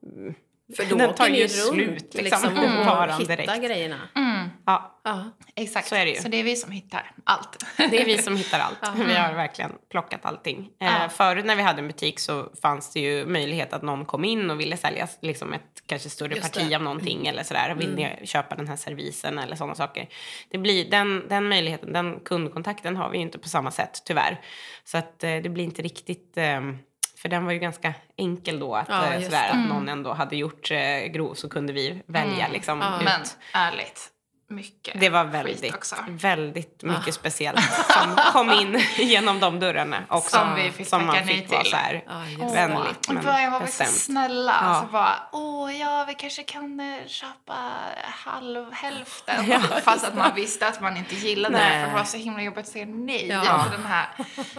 [0.77, 2.21] För då Den åker tar ni ju runt slut, liksom,
[2.55, 3.63] liksom, och varan hittar direkt.
[3.63, 4.01] grejerna.
[4.17, 5.25] Mm, ja, Ja.
[5.57, 5.89] exakt.
[5.89, 6.21] Så är det ju.
[6.21, 7.65] Så det är vi som hittar allt.
[7.77, 8.79] det är vi som hittar allt.
[8.83, 8.93] Ja.
[9.07, 10.69] Vi har verkligen plockat allting.
[10.79, 11.05] Ja.
[11.05, 14.25] Eh, förut när vi hade en butik så fanns det ju möjlighet att någon kom
[14.25, 16.77] in och ville sälja liksom ett kanske större Just parti det.
[16.77, 17.75] av någonting eller sådär.
[17.75, 18.11] Vill Mm.
[18.21, 20.09] ni köpa den här servisen eller sådana saker.
[20.51, 24.41] Det blir, den, den möjligheten, den kundkontakten har vi ju inte på samma sätt tyvärr.
[24.85, 26.33] Så att eh, det blir inte riktigt...
[26.37, 26.79] ehm,
[27.17, 30.37] för den var ju ganska enkel då, att, Ja, eh, sådär, att någon ändå hade
[30.37, 32.53] gjort eh, grov så kunde vi välja Mm.
[32.53, 33.05] liksom ut.
[33.05, 33.21] Men
[33.55, 34.09] ärligt,
[34.49, 35.97] mycket Det var väldigt, också.
[36.09, 37.13] väldigt mycket Ah.
[37.13, 39.97] speciellt som kom in genom de dörrarna.
[40.09, 41.71] Och Som vi fick som man fick vara till.
[41.71, 41.93] så här,
[42.39, 42.55] det.
[42.55, 43.91] vänligt, men början var vi så bestämt.
[43.91, 44.59] snälla.
[44.63, 44.81] Ja.
[44.87, 47.55] Så bara, åh ja, vi kanske kan eh, köpa
[48.03, 49.47] halv, hälften.
[49.49, 51.77] Ja, Fast att man visste att man inte gillade Nej.
[51.79, 51.81] det.
[51.85, 53.63] För det var så himla jobbigt att säga nej Ja.
[53.63, 54.09] till den här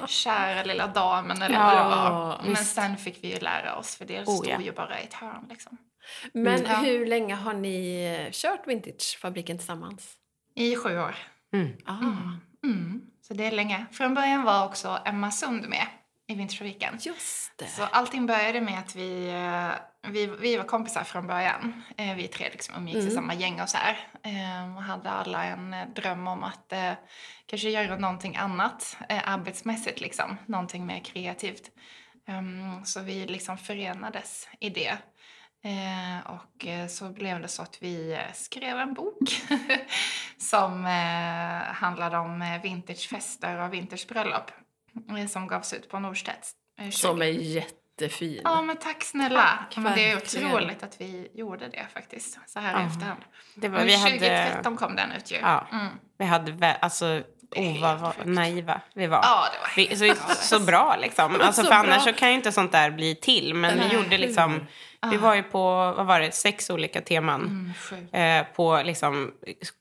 [0.08, 2.42] kära lilla damen eller Ja, vad det var.
[2.46, 4.60] Men sen fick vi ju lära oss, för det Oh, stod ja.
[4.60, 5.46] ju bara i ett hörn.
[5.50, 5.78] Liksom.
[6.34, 6.86] Men Mm.
[6.86, 10.14] Hur länge har ni eh, kört Vintagefabriken tillsammans?
[10.56, 11.16] I sju år.
[11.54, 11.78] Mm.
[11.86, 11.98] Ah.
[12.00, 12.40] Mm.
[12.64, 13.02] Mm.
[13.22, 13.86] Så det är länge.
[13.92, 15.88] Från början var också Emma Sund med
[16.28, 16.98] i Vinterfabriken.
[17.02, 17.66] Just det.
[17.68, 21.84] Så allting började med att vi, eh, vi, vi var kompisar från början.
[21.98, 23.14] Eh, Vi tre liksom umgicks i Mm.
[23.16, 23.98] samma gäng och så här.
[24.24, 26.74] Eh, Och hade alla en dröm om att
[27.46, 30.38] kanske göra någonting annat arbetsmässigt liksom.
[30.46, 31.72] Någonting mer kreativt.
[32.28, 34.98] Ehm, Så vi liksom förenades i det.
[35.66, 39.42] Eh, och eh, så blev det så att vi eh, skrev en bok
[40.38, 44.52] som eh, handlade om eh, vintagefester och vintagebröllop
[45.30, 46.52] som gavs ut på Norstedts.
[46.80, 47.26] eh, Som 20.
[47.26, 48.42] är jättefin.
[48.44, 49.60] Ja, men tack snälla.
[49.70, 52.88] Tack, men det är otroligt att vi gjorde det faktiskt, så här i Ja.
[52.88, 53.22] efterhand.
[53.56, 55.36] Det var, Men vi 2013 hade, kom den ut ju.
[55.38, 55.68] Ja.
[55.72, 55.88] Mm.
[56.18, 57.24] vi hade alltså, är
[57.74, 59.20] oh, vad, naiva vi var.
[59.24, 61.36] Ja, det var Vi, så, så bra liksom.
[61.42, 62.14] Alltså, Så för annars bra.
[62.14, 63.54] så kan ju inte sånt där bli till.
[63.54, 63.90] Men Nej.
[63.90, 64.66] vi gjorde liksom,
[65.12, 65.60] Vi var ju på,
[65.98, 67.74] vad var det, sex olika teman.
[68.12, 68.40] Mm.
[68.42, 69.32] Eh, på liksom,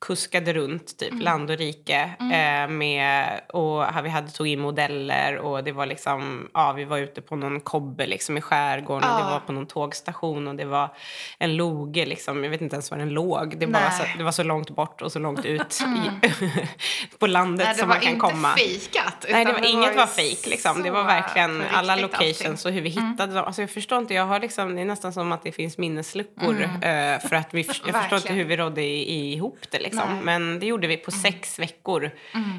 [0.00, 1.24] kuskade runt typ Mm.
[1.24, 2.10] land och rike.
[2.20, 6.98] Eh, med, och vi hade tog in modeller och det var liksom, ja vi var
[6.98, 9.30] ute på någon kobbe liksom i skärgården och det Ja.
[9.30, 10.88] var på någon tågstation och det var
[11.38, 13.58] en loge liksom, jag vet inte ens var den låg.
[13.58, 13.98] Det, bara Nej.
[13.98, 16.28] så, det var så långt bort och så långt ut i,
[17.18, 18.54] på landet Nej, som man kan inte komma.
[18.56, 19.26] fejkat.
[19.30, 20.82] Nej, det var, inget ju var fake liksom.
[20.82, 22.46] Det var verkligen alla locations allting.
[22.46, 22.58] Mm.
[22.66, 23.44] och hur vi hittade dem.
[23.44, 26.62] Alltså jag förstår inte, jag har liksom, det är nästan som att det finns minnesluckor.
[26.62, 28.38] eh, för att vi, jag förstår inte Mm.
[28.38, 30.02] Hur vi rådde i, ihop det liksom.
[30.08, 30.12] Nej.
[30.12, 30.24] Mm.
[30.24, 32.10] Men det gjorde vi på sex veckor.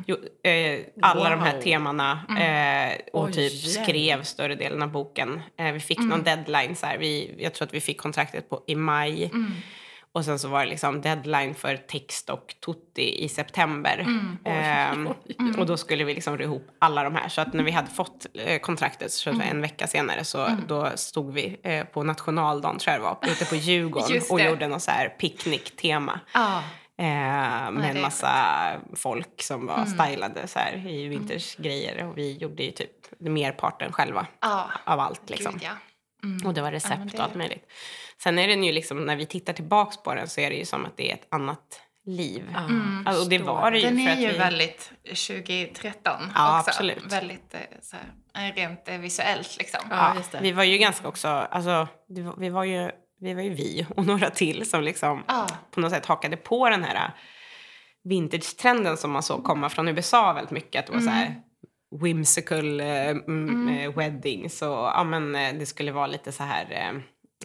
[0.08, 1.62] Jo, eh, alla de här Wow.
[1.62, 2.20] temana.
[2.30, 2.92] Mm.
[2.92, 5.42] Eh, och Oj, typ skrev större delen av boken.
[5.58, 6.10] Eh, vi fick Mm.
[6.10, 6.98] någon deadline så här.
[6.98, 9.32] Vi, jag tror att vi fick kontraktet på, i maj.
[10.18, 10.20] Mm.
[10.20, 14.00] Och sen så var det liksom deadline för text och tutti i september.
[14.00, 14.38] Mm.
[14.46, 15.08] Ehm,
[15.60, 17.30] Och då skulle vi liksom ro ihop alla de här.
[17.30, 19.42] Så att när vi hade fått eh, kontraktet, så Mm.
[19.42, 23.46] en vecka senare, så då stod vi eh, på nationaldagen, tror jag det var, ute
[23.46, 26.20] på Djurgården och gjorde något så här picknicktema.
[26.34, 26.64] Ja.
[27.00, 28.34] Eh, med en massa
[28.96, 32.06] folk som var stylade så här i vintersgrejer.
[32.08, 34.70] Och vi gjorde ju typ merparten själva Ja.
[34.84, 35.30] av allt.
[35.30, 35.52] Liksom.
[35.54, 35.72] Gud, ja.
[36.24, 36.48] Mm.
[36.48, 37.66] Och det var recept Ja, det- och allt möjligt.
[38.24, 40.66] Sen är den ju liksom, när vi tittar tillbaks på den så är det ju
[40.66, 42.44] som att det är ett annat liv.
[42.54, 42.70] Ja,
[43.06, 44.38] Alltså, och det var det ju Den för är att ju vi...
[44.38, 46.70] väldigt 2013 Ja, också.
[46.70, 47.14] absolut.
[47.14, 47.96] Väldigt eh, så
[48.34, 49.80] här, eh, rent eh, visuellt liksom.
[49.90, 50.40] Ja, just det.
[50.42, 53.86] Vi var ju ganska också, alltså, det var, vi var ju vi var ju vi
[53.96, 55.48] och några till som liksom Ja.
[55.72, 57.12] på något sätt hakade på den här äh,
[58.04, 60.80] vintage-trenden som man såg komma från USA väldigt mycket.
[60.80, 61.36] Att det var så här
[62.02, 66.66] whimsical eh, mm, eh, weddings och ja, men, eh, det skulle vara lite så här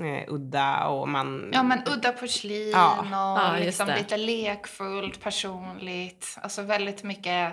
[0.00, 1.50] eh, eh, udda och man...
[1.52, 2.98] Ja men udda porslin Ja.
[3.00, 3.96] och Ja, liksom det.
[3.98, 6.38] lite lekfullt, personligt.
[6.42, 7.52] Alltså väldigt mycket,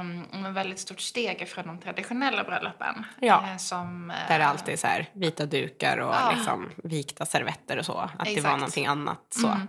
[0.00, 3.04] um, en väldigt stort steg från de traditionella bröllopen.
[3.20, 3.48] Ja.
[3.50, 6.32] eh, som, eh, Där det alltid är så här vita dukar och Ja.
[6.36, 7.92] liksom vikta servetter och så.
[7.98, 8.56] Att det var Exakt.
[8.56, 9.26] någonting annat.
[9.30, 9.46] Så.
[9.48, 9.66] Mm.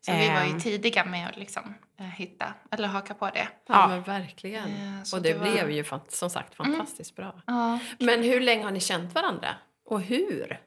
[0.00, 0.60] Så vi var ju Ehm.
[0.60, 3.48] tidiga med att liksom, eh, hitta, eller haka på det.
[3.66, 3.88] Ja, Ja.
[3.88, 4.64] men verkligen.
[4.68, 7.34] Eh, så och det, det var- blev ju som sagt fantastiskt bra.
[7.46, 9.48] Ja, Men hur länge har ni känt varandra?
[9.86, 10.60] Och hur?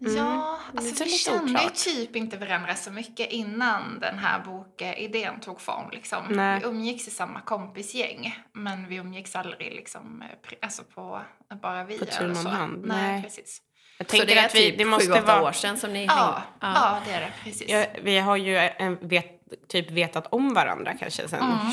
[0.00, 1.74] Ja, Det är alltså vi lite kände ju oklart.
[1.74, 5.90] typ inte varandra så mycket innan den här bokidén tog form.
[5.92, 6.24] Liksom.
[6.28, 6.60] Nej.
[6.60, 10.24] Vi umgicks i samma kompisgäng, men vi umgicks aldrig liksom,
[10.62, 11.20] alltså på
[11.62, 12.48] bara vi På eller så.
[12.48, 13.22] hand, Nej, nej.
[13.22, 13.62] precis.
[13.98, 15.42] Jag Så det tänker är att vi, typ det måste 7-8 vara...
[15.42, 16.12] år sedan som ni Ja,
[16.60, 16.78] hängde?
[16.78, 16.98] ja.
[17.06, 17.32] det är det.
[17.44, 17.68] Precis.
[17.68, 21.72] Ja, vi har ju en, vet, typ vetat om varandra kanske sedan Mm.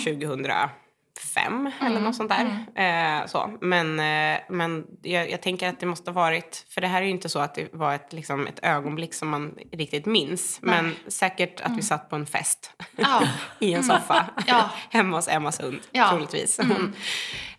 [1.20, 3.20] 2005 eller något sånt där.
[3.22, 3.52] Eh, så.
[3.62, 7.06] Men, eh, men jag, jag tänker att det måste ha varit, för det här är
[7.06, 10.60] ju inte så att det var ett, liksom, ett ögonblick som man riktigt minns.
[10.62, 13.22] Men säkert att vi satt på en fest Ja.
[13.60, 14.70] i en soffa Ja.
[14.90, 16.10] hemma hos Emma Sund, Ja.
[16.10, 16.58] troligtvis.
[16.60, 16.94] Hon,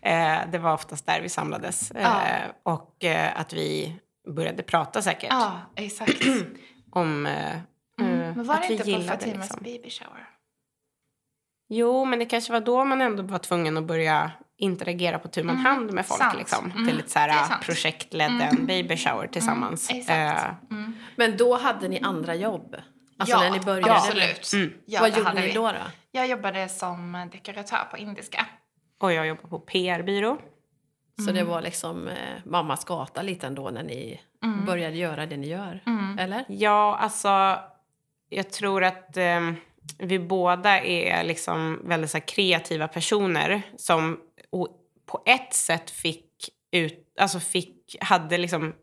[0.01, 1.91] eh, det var oftast där vi samlades.
[1.91, 2.21] Eh, Ja.
[2.63, 3.95] Och eh, att vi
[4.35, 6.23] började prata säkert ja, exakt.
[6.91, 7.59] om eh, eh,
[7.99, 9.59] Men var det inte på gillade Fatimas liksom.
[9.63, 10.27] baby shower?
[11.69, 15.43] Jo, men det kanske var då man ändå var tvungen att börja interagera på tu
[15.43, 16.21] man hand med folk.
[16.21, 16.39] Mm, sant.
[16.39, 19.89] Liksom, Mm, till ett så här projektledd en baby shower tillsammans.
[19.89, 20.45] Mm, exakt.
[20.45, 20.93] Eh, Mm.
[21.15, 22.75] Men då hade ni andra jobb?
[23.19, 23.93] Alltså ja, när ni började?
[23.93, 24.53] absolut.
[24.53, 24.73] Mm.
[24.85, 25.61] Ja, Vad gjorde ni då?
[25.67, 25.73] då?
[26.11, 28.45] Jag jobbade som dekoratör på Indiska.
[28.99, 30.37] och jag jobbar på PR-byrå.
[31.25, 34.21] Så det var liksom eh, mammas gata lite ändå när ni
[34.65, 35.83] började göra det ni gör?
[35.85, 36.19] Mm.
[36.19, 36.45] Eller?
[36.47, 37.59] Ja, alltså
[38.29, 39.51] jag tror att eh,
[39.97, 44.17] vi båda är liksom väldigt så kreativa personer som
[45.11, 46.25] på ett sätt fick
[46.71, 48.73] ut, alltså fick, hade liksom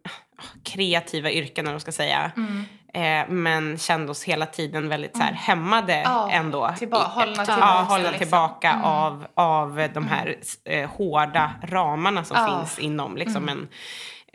[0.64, 2.32] kreativa yrken, eller ska säga.
[2.36, 2.64] Mm.
[2.94, 6.74] Eh, men kände oss hela tiden väldigt så här, hämmade Ja, ändå.
[6.78, 8.18] tillba- hållna ja, tillbaka, hållna liksom.
[8.18, 8.84] tillbaka Mm.
[8.84, 12.48] av, av de här eh, hårda ramarna som Ja.
[12.48, 12.58] Mm.
[12.60, 13.68] finns inom liksom, en,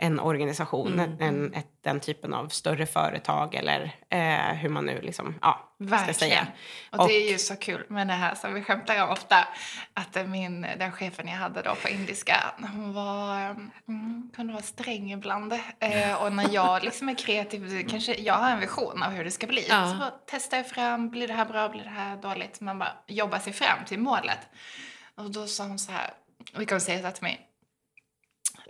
[0.02, 1.00] en organisation.
[1.20, 6.14] En, ett, den typen av större företag eller eh, hur man nu liksom, ja, ska
[6.14, 6.48] säga.
[6.92, 9.48] Och, det är ju så kul med det här som vi skämtar om ofta.
[9.94, 13.56] Att min, den chefen jag hade då på indiska, hon var,
[13.88, 15.54] mm, kunde vara sträng ibland.
[15.80, 19.32] Eh, och när jag liksom är kreativ, kanske jag har en vision av hur det
[19.32, 19.66] ska bli.
[19.70, 19.98] Ja.
[20.00, 22.62] Så testar jag fram, blir det här bra, blir det här dåligt?
[22.62, 24.40] Man bara jobbar sig fram till målet.
[25.16, 26.14] Och då sa hon så här,
[26.58, 27.49] vilka hon säger så här till mig.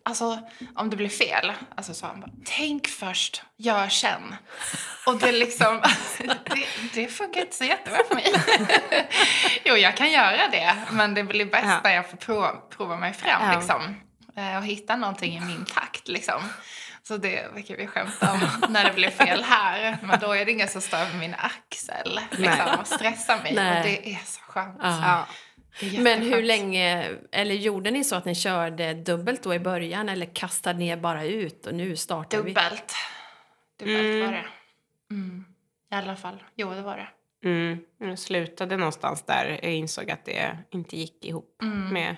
[0.09, 0.39] Alltså,
[0.75, 4.35] om det blir fel, alltså sa han bara, tänk först, gör sen.
[5.05, 5.81] Och det liksom,
[6.45, 8.33] det, det funkar inte så jättebra för mig.
[9.65, 11.79] jo, jag kan göra det, men det blir bäst Ja.
[11.83, 13.59] när jag får prova, prova mig fram Ja.
[13.59, 13.95] liksom.
[14.35, 16.41] Eh, Och hitta någonting i min takt liksom.
[17.03, 19.97] Så det brukar vi skämta om när det blir fel här.
[20.03, 23.53] Men då är det ingen som står över min axel liksom, och stressar mig.
[23.55, 23.77] Nej.
[23.77, 24.77] Och det är så skönt.
[24.81, 25.25] Ja.
[25.99, 30.25] Men hur länge, eller gjorde ni så att ni körde dubbelt då i början eller
[30.25, 32.49] kastade ner bara ut och nu startar vi?
[32.49, 32.93] Dubbelt.
[33.77, 34.25] Det var, Mm.
[34.25, 34.45] var det.
[35.11, 35.45] Mm.
[35.91, 36.43] I alla fall.
[36.55, 37.07] Jo, det var det.
[37.49, 37.77] Mm.
[37.97, 39.59] Jag slutade någonstans där.
[39.63, 41.93] Jag insåg att det inte gick ihop Mm.
[41.93, 42.15] med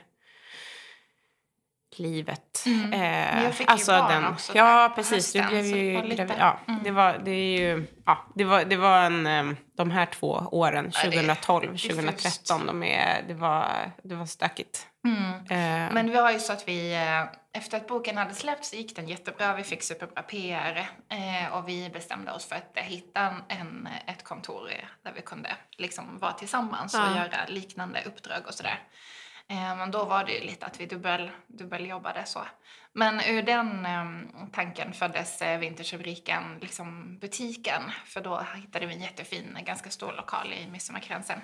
[2.00, 2.64] livet.
[2.66, 2.90] Mm.
[2.90, 5.34] Men jag fick ju alltså barn den, också Ja, precis.
[5.34, 6.36] Du hösten, blev så det ju gravid.
[6.40, 6.84] Ja, Mm.
[6.84, 10.30] det var, det är ju, ja, det var, det var en, em, de här två
[10.52, 11.90] åren, Ja, det är 2012, diffust.
[11.90, 14.88] 2013, de är, det, var, det var stökigt.
[15.06, 15.34] Mm.
[15.34, 17.24] Eh, Men vi var ju så att vi, eh,
[17.54, 19.56] efter att boken hade släppts så gick den jättebra.
[19.56, 24.24] Vi fick superbra PR eh, och vi bestämde oss för att eh, hitta en, ett
[24.24, 27.16] kontor eh, där vi kunde liksom vara tillsammans och Ja.
[27.16, 28.70] göra liknande uppdrag och sådär.
[28.70, 28.78] Eh,
[29.54, 32.42] Men då var det ju lite att vi dubbel, dubbeljobbade så.
[32.94, 34.06] Men ur den eh,
[34.52, 37.82] tanken föddes eh, Vintagefabriken, liksom butiken.
[38.06, 41.40] För då hittade vi en jättefin, ganska stor lokal i Midsommarkransen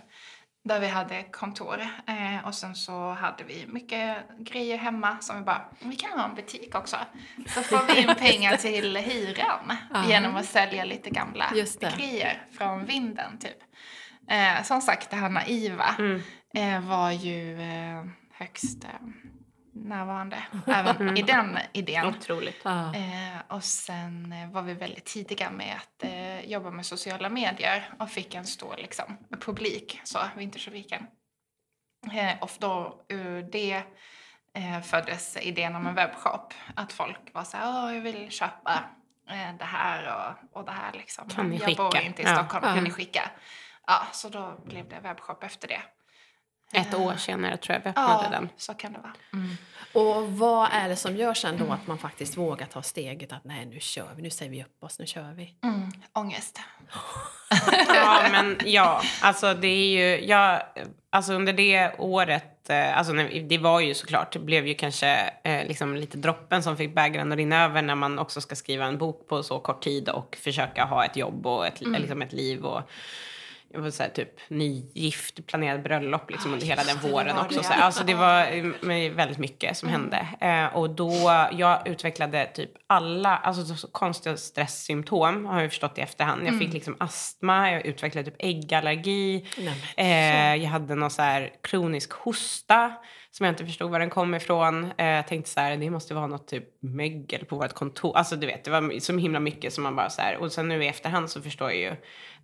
[0.67, 1.81] där vi hade kontor.
[2.07, 6.25] Eh, och sen så hade vi mycket grejer hemma som vi bara, vi kan ha
[6.25, 6.97] en butik också.
[7.47, 11.45] Så får vi in pengar till hyran genom att sälja lite gamla
[11.97, 13.57] grejer från vinden typ.
[14.29, 16.21] Eh, som sagt, det här naiva mm.
[16.57, 18.89] Eh, var ju eh, högst eh,
[19.73, 22.05] närvarande även i den idén.
[22.05, 22.61] Otroligt.
[22.63, 22.95] Ja.
[22.95, 28.09] Eh, och sen var vi väldigt tidiga med att eh, jobba med sociala medier och
[28.09, 31.07] fick en stor liksom, publik, så Vinterfabriken.
[32.13, 33.83] Eh, och då ur det
[34.83, 36.53] föddes idén om en webbshop.
[36.75, 38.83] Att folk var så här, jag vill köpa
[39.59, 40.93] det här och, och det här.
[40.93, 41.29] Liksom.
[41.29, 42.25] Kan ni jag bor inte i.
[42.25, 42.73] Stockholm, Ja.
[42.73, 43.31] kan ni skicka?
[43.87, 45.81] Ja, så då blev det webbshop efter det.
[46.73, 48.49] Ett år senare tror jag vi öppnade Ja, den.
[48.57, 49.13] så kan det vara.
[49.93, 53.43] Och vad är det som gör sen då att man faktiskt vågar ta steget att
[53.43, 55.55] nej nu kör vi, nu säger vi upp oss, nu kör vi.
[55.63, 56.59] Mm, ångest.
[57.95, 60.61] Ja, men ja, alltså det är ju, jag,
[61.09, 63.13] alltså under det året, eh, alltså
[63.49, 67.31] det var ju såklart, det blev ju kanske eh, liksom lite droppen som fick bägaren
[67.31, 70.37] att rinna över när man också ska skriva en bok på så kort tid och
[70.43, 72.81] försöka ha ett jobb och ett, liksom ett liv och
[73.73, 77.63] jag var så här, typ nygift, planerad bröllop liksom under hela den våren också.
[77.63, 80.27] Så, här, alltså det var med väldigt mycket som hände.
[80.41, 81.11] Eh, och då,
[81.51, 86.47] jag utvecklade typ alla, alltså så, så konstiga stresssymptom har jag förstått i efterhand.
[86.47, 89.45] Jag fick liksom astma, jag utvecklade typ äggallergi.
[89.97, 92.93] Eh, jag hade någon så här kronisk hosta
[93.37, 94.91] som jag inte förstod var den kom ifrån.
[94.97, 98.17] Eh, jag tänkte så här, det måste vara något typ mögel på vårt kontor.
[98.17, 100.37] Alltså du vet, det var så himla mycket som man bara så här.
[100.37, 101.95] Och sen nu i efterhand så förstår jag ju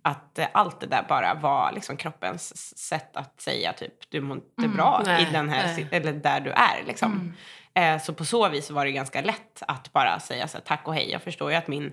[0.02, 4.36] att eh, allt det där bara var liksom kroppens sätt att säga typ du mår
[4.36, 5.88] inte bra Nej, i den här, nej.
[5.90, 7.34] eller där du är liksom.
[7.74, 10.88] Eh, så på så vis var det ganska lätt att bara säga så här, tack
[10.88, 11.10] och hej.
[11.10, 11.92] Jag förstår ju att min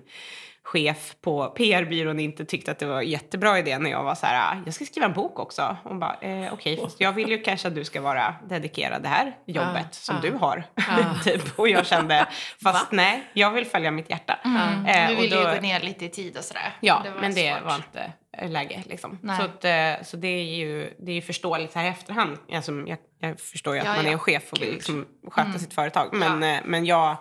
[0.64, 4.26] chef på PR-byrån inte tyckte att det var en jättebra idé när jag var så
[4.26, 5.76] här, "Ah, jag ska skriva en bok också.
[5.84, 9.08] Hon bara, eh, okej, fast jag vill ju kanske att du ska vara dedikerad det
[9.08, 10.30] här jobbet Ja, som ja.
[10.30, 10.64] du har.
[10.74, 11.14] Ja.
[11.24, 11.58] typ.
[11.58, 12.26] Och jag kände,
[12.62, 14.38] fast nej, jag vill följa mitt hjärta.
[14.44, 14.86] Mm.
[14.86, 16.76] Eh, vi och ville då- ju gå ner lite i tid och sådär.
[16.80, 17.64] Ja, men det svårt.
[17.64, 18.82] var inte eh, läge.
[18.86, 19.18] Liksom.
[19.38, 22.38] Så, att, eh, så det är ju det är ju förståeligt här i efterhand.
[22.52, 24.12] Alltså, jag, jag förstår ju att Ja, man är ja.
[24.12, 26.08] en chef och vill liksom sköta sitt företag.
[26.12, 27.16] Men, eh, men jag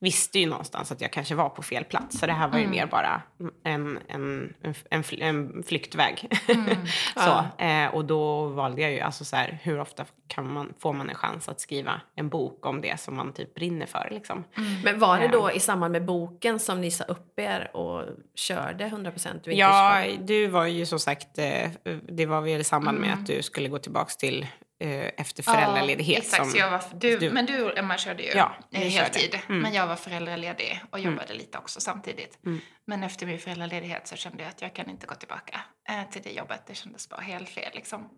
[0.00, 2.18] visste ju någonstans att jag kanske var på fel plats.
[2.18, 2.76] Så det här var ju Mm.
[2.76, 3.22] mer bara
[3.64, 6.28] en, en, en, en, fly- en flyktväg.
[6.48, 6.76] Mm.
[7.16, 10.92] så, eh, och då valde jag ju, alltså så här, hur ofta kan man, får
[10.92, 14.08] man en chans att skriva en bok om det som man typ brinner för?
[14.10, 14.44] Liksom.
[14.84, 18.84] Men var det då i samband med boken som ni sa upp er och körde
[18.84, 19.54] 100% vintage?
[19.54, 21.70] Ja, du var ju som sagt, eh,
[22.08, 23.10] det var väl i samband Mm.
[23.10, 24.46] med att du skulle gå tillbaks till
[24.80, 26.18] efter föräldraledighet.
[26.18, 26.42] exakt.
[26.42, 29.38] som, så jag var, du, du- Men du Emma körde ju Ja, eh, heltid.
[29.48, 29.62] Mm.
[29.62, 32.38] Men jag var föräldraledig och jobbade lite också samtidigt.
[32.86, 36.22] Men efter min föräldraledighet så kände jag att jag kan inte gå tillbaka eh, till
[36.22, 36.66] det jobbet.
[36.66, 38.08] Det kändes bara helt fel liksom.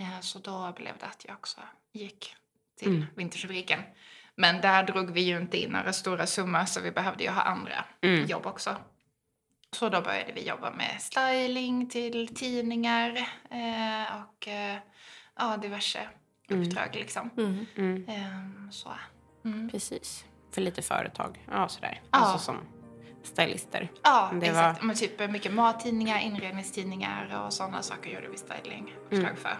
[0.00, 1.60] Eh, så då blev det att jag också
[1.92, 2.34] gick
[2.78, 3.06] till Mm.
[3.16, 3.80] Vinterfabriken.
[4.36, 7.42] Men där drog vi ju inte in några stora summor så vi behövde ju ha
[7.42, 8.26] andra Mm.
[8.26, 8.76] jobb också.
[9.76, 13.16] Så då började vi jobba med styling till tidningar
[13.50, 14.76] eh, och eh,
[15.38, 15.98] ja, diverse
[16.48, 17.30] uppdrag liksom.
[17.36, 17.66] Mm.
[17.76, 18.88] Mm, Ehm, så.
[19.44, 19.70] Mm.
[19.70, 20.24] precis.
[20.52, 21.44] För lite företag.
[21.50, 22.00] Ja, sådär.
[22.10, 22.18] Ja.
[22.18, 22.56] Alltså som
[23.22, 23.90] stylister.
[24.02, 24.80] Ja, Det exakt.
[24.80, 29.36] var- Men typ mycket mattidningar, inredningstidningar och sådana saker gjorde vi stylinguppdrag Mm.
[29.36, 29.58] för.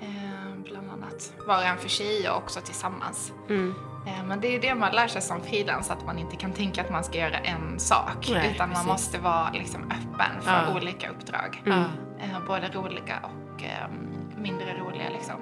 [0.00, 3.32] Ehm, bland annat var en för sig och också tillsammans.
[3.48, 3.74] Mm.
[4.06, 6.80] Ehm, men det är det man lär sig som frilans, att man inte kan tänka
[6.82, 8.28] att man ska göra en sak.
[8.30, 8.86] Nej, utan precis.
[8.86, 10.74] man måste vara liksom öppen för Ja.
[10.76, 11.62] olika uppdrag.
[11.66, 15.40] Ehm, både roliga och ehm, mindre roliga liksom.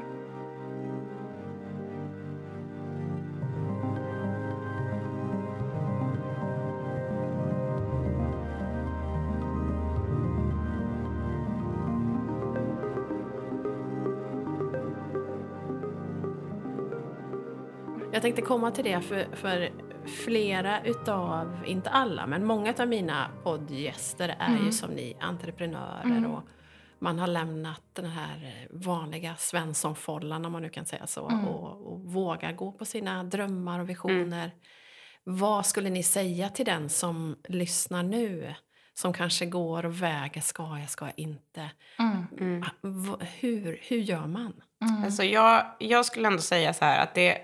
[18.13, 19.69] Jag tänkte komma till det, för, för
[20.25, 24.65] flera utav, inte alla, men många av mina poddgäster är Mm.
[24.65, 26.43] ju som ni entreprenörer och
[27.01, 31.49] man har lämnat den här vanliga Svenssonfållan, om man nu kan säga så, Mm.
[31.49, 34.51] och, och vågar gå på sina drömmar och visioner.
[35.25, 38.55] Vad skulle ni säga till den som lyssnar nu?
[38.95, 41.71] Som kanske går och väger, ska jag, ska jag inte?
[41.99, 42.63] Mm.
[42.63, 44.63] Ah, v- Hur, hur gör man?
[44.83, 45.05] Mm.
[45.05, 47.39] Alltså jag, jag skulle ändå säga så här att det...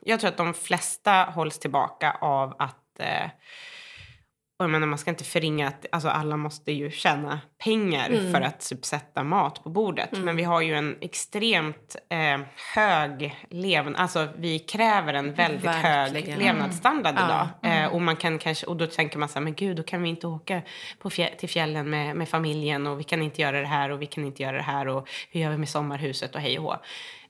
[0.00, 3.00] Jag tror att de flesta hålls tillbaka av att...
[3.00, 3.30] Eh,
[4.60, 8.32] och jag menar, man ska inte förringa att alltså alla måste ju tjäna pengar Mm.
[8.32, 10.12] för att typ, sätta mat på bordet.
[10.12, 10.24] Mm.
[10.24, 12.40] Men vi har ju en extremt eh,
[12.74, 14.00] hög levnad...
[14.00, 16.36] Alltså vi kräver en väldigt Verkligen.
[16.36, 17.24] hög levnadsstandard Mm.
[17.24, 17.48] idag.
[17.62, 20.02] Eh, och, man kan kanske, och då tänker man så här, men gud, då kan
[20.02, 20.62] vi inte åka
[20.98, 24.02] på fjä- till fjällen med, med familjen och vi kan inte göra det här och
[24.02, 26.64] vi kan inte göra det här och hur gör vi med sommarhuset och hej och
[26.64, 26.76] hå.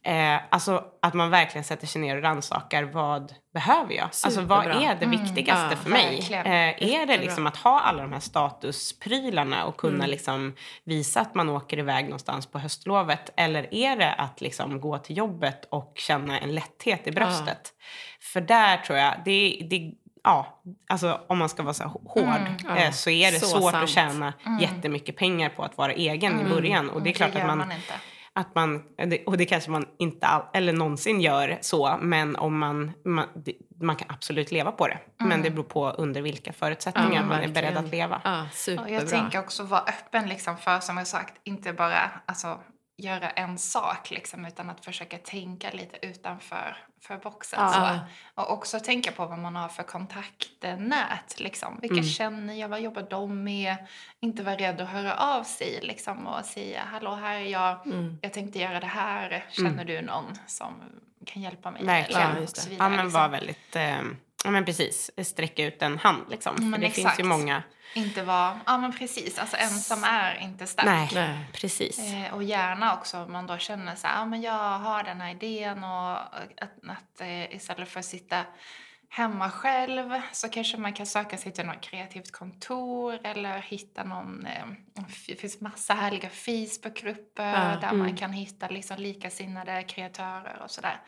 [0.05, 4.05] Eh, alltså att man verkligen sätter sig ner och rannsakar vad behöver jag?
[4.05, 4.91] Alltså vad Superbra.
[4.91, 6.29] är det Mm, viktigaste ja, för mig?
[6.33, 10.11] Eh, är det liksom att ha alla de här statusprylarna och kunna Mm.
[10.11, 13.31] liksom visa att man åker iväg någonstans på höstlovet?
[13.37, 17.73] Eller är det att liksom gå till jobbet och känna en lätthet i bröstet?
[18.21, 19.93] För där tror jag, det, det
[20.25, 22.77] ja, alltså om man ska vara så hård Mm, ja.
[22.77, 23.85] eh, så är det Så svårt sant.
[23.85, 24.59] att tjäna Mm.
[24.59, 26.47] jättemycket pengar på att vara egen Mm.
[26.47, 26.91] i början.
[26.91, 27.95] Och det är klart gör att man, inte.
[28.35, 28.83] Att man,
[29.27, 33.27] och det kanske man inte all, eller någonsin gör så, men om man, man,
[33.81, 34.99] man kan absolut leva på det.
[35.19, 35.43] Men Mm.
[35.43, 37.53] det beror på under vilka förutsättningar Ja, man är verkligen.
[37.53, 38.21] beredd att leva.
[38.25, 38.91] Ja, Och superbra.
[38.91, 42.59] jag tänker också vara öppen liksom för, som jag sagt, inte bara alltså,
[43.01, 47.73] göra en sak liksom, utan att försöka tänka lite utanför för boxen.
[47.73, 47.99] Så.
[48.35, 51.41] Och också tänka på vad man har för kontaktnät.
[51.41, 51.79] Liksom.
[51.81, 52.05] Vilka Mm.
[52.07, 52.69] känner jag?
[52.69, 53.77] Vad jobbar de med?
[54.21, 57.87] Inte vara rädd att höra av sig liksom, och säga hallå, här är jag.
[57.87, 58.19] Mm.
[58.23, 59.45] Jag tänkte göra det här.
[59.51, 60.75] Känner du någon som
[61.27, 61.85] kan hjälpa mig?
[61.85, 62.37] Verkligen.
[62.41, 63.13] Ja, så Ja, men liksom.
[63.21, 64.01] var väldigt, eh,
[64.45, 66.57] ja men precis, sträcka ut en hand liksom.
[66.57, 67.21] För men det finns exakt.
[67.21, 67.63] ju många,
[67.95, 70.87] Inte vara, ja men precis, alltså ensam är inte stark.
[70.87, 71.47] nej, Nej.
[71.53, 71.99] precis.
[71.99, 75.21] Eh, och gärna också om man då känner så här, ah, men jag har den
[75.21, 76.13] här idén och
[76.63, 78.45] att, att eh, istället för att sitta
[79.13, 84.47] hemma själv så kanske man kan söka sig till något kreativt kontor eller hitta någon,
[84.47, 84.65] eh,
[85.27, 87.99] det finns massa härliga Facebookgrupper Ja, där mm.
[87.99, 91.01] man kan hitta liksom likasinnade kreatörer och sådär.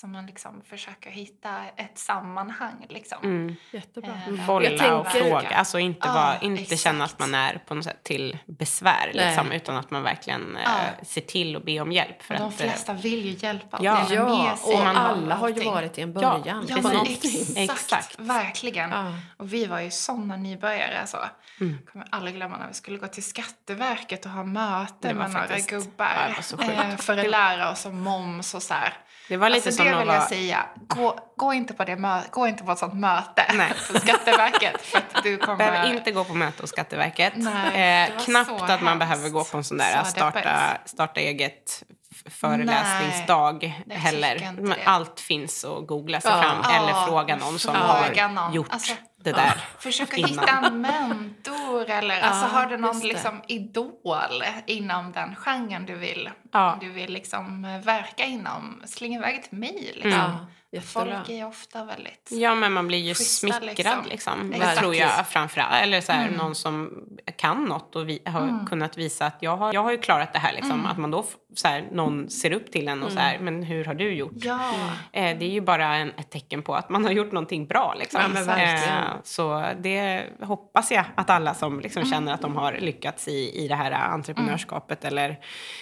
[0.00, 3.18] Så man liksom försöker hitta ett sammanhang liksom.
[3.22, 3.56] Mm.
[3.70, 4.10] Jättebra.
[4.26, 5.48] Eh, där Bolla kan och fråga.
[5.48, 6.80] Alltså inte, Ja, vara, inte exakt.
[6.80, 9.10] känna att man är på något sätt till besvär.
[9.12, 11.04] Liksom, utan att man verkligen eh, Ja.
[11.04, 12.22] ser till att be om hjälp.
[12.22, 14.06] För Och de att, eh, flesta vill ju hjälpa och Ja.
[14.10, 16.66] Ja, och man alla har ju varit i en Ja, början.
[16.68, 18.18] Ja, på men exakt, Exakt.
[18.18, 18.90] Verkligen.
[18.90, 19.12] Ja.
[19.36, 21.00] Och vi var ju såna nybörjare.
[21.00, 21.18] Alltså.
[21.60, 21.78] Mm.
[21.92, 26.34] kommer aldrig glömma när vi skulle gå till Skatteverket och ha möte med några gubbar.
[26.58, 28.92] Ja, för att lära oss om moms och så här.
[29.28, 30.28] det var lite alltså, som det vill jag vara...
[30.28, 30.66] säga.
[30.86, 33.72] Gå, gå, inte på det mö- gå inte på ett sånt möte Nej.
[33.92, 34.80] på Skatteverket.
[34.82, 35.56] för att du kommer...
[35.58, 37.32] Behöver inte gå på möte hos Skatteverket.
[37.36, 38.98] Nej, eh, knappt att man hemskt.
[38.98, 41.82] behöver gå på en sån där Så starta, starta eget
[42.30, 44.54] föreläsningsdag jag heller.
[44.84, 46.42] Allt finns att googla sig Ja.
[46.42, 48.52] fram Ja, eller fråga någon som fråga har någon.
[48.54, 49.60] gjort Alltså, det där.
[49.78, 50.30] Försöka innan.
[50.30, 56.30] hitta en mentor eller alltså, har du någon liksom, idol inom den genren du vill,
[56.52, 56.78] Ja.
[56.80, 58.82] du vill liksom, verka inom.
[58.86, 60.00] Släng iväg ett mejl.
[60.02, 60.12] Liksom.
[60.12, 60.36] Mm.
[60.72, 61.16] Jättebra.
[61.16, 62.28] Folk är ofta väldigt...
[62.32, 64.50] Ja, men man blir ju Schyssta, smickrad liksom.
[64.50, 64.74] liksom.
[64.78, 65.82] Tror jag framförallt.
[65.82, 66.38] Eller så här, Mm.
[66.38, 67.04] någon som
[67.36, 68.66] kan något och vi har Mm.
[68.66, 70.52] kunnat visa att jag har, jag har ju klarat det här.
[70.52, 70.70] Liksom.
[70.72, 70.86] Mm.
[70.86, 73.84] Att man då, så här, någon ser upp till en och så här, men hur
[73.84, 74.32] har du gjort?
[74.34, 74.74] Ja,
[75.12, 77.94] Eh, det är ju bara en, ett tecken på att man har gjort någonting bra.
[77.98, 78.20] Liksom.
[78.46, 78.58] Ja.
[78.58, 82.12] Eh, så det hoppas jag att alla som liksom Mm.
[82.12, 85.38] känner att de har lyckats i, i det här entreprenörskapet eller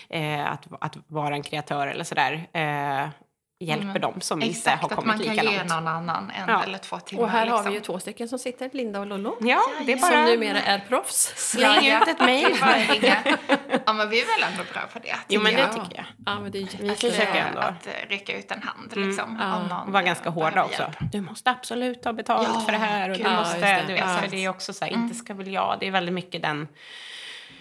[0.08, 3.08] eh, att, att vara en kreatör eller sådär, eh,
[3.60, 4.00] hjälper Mm.
[4.00, 4.82] dem som inte exakt.
[4.82, 5.68] har Att kommit man lika kan ge långt.
[5.70, 6.62] någon annan en Ja.
[6.62, 7.22] eller två timmar.
[7.22, 7.74] Och här har vi liksom.
[7.74, 9.36] ju två stycken som sitter, Linda och Lollo.
[9.40, 10.10] Ja, det är bara...
[10.12, 11.32] Som numera är proffs.
[11.36, 12.46] Släng ut ett mejl.
[12.62, 13.82] Att.
[13.86, 15.16] Ja, men vi är väl ändå bra på det.
[15.28, 15.66] Jo, men det Ja.
[15.84, 16.06] tycker jag.
[16.26, 17.60] Ja, men det är Vi försöker ändå.
[17.60, 19.08] Att räcka ut en hand Mm.
[19.08, 19.38] liksom.
[19.40, 19.56] Ja.
[19.56, 20.82] Om någon Och vara ganska hårda också.
[20.82, 20.96] hjälp.
[21.12, 23.10] Du måste absolut ta betalt Ja, för det här.
[23.10, 23.84] Och du måste, det.
[23.86, 24.16] du vet, Ja.
[24.22, 25.04] För det är också så här, Mm.
[25.04, 25.76] inte ska väl jag.
[25.80, 26.68] Det är väldigt mycket den...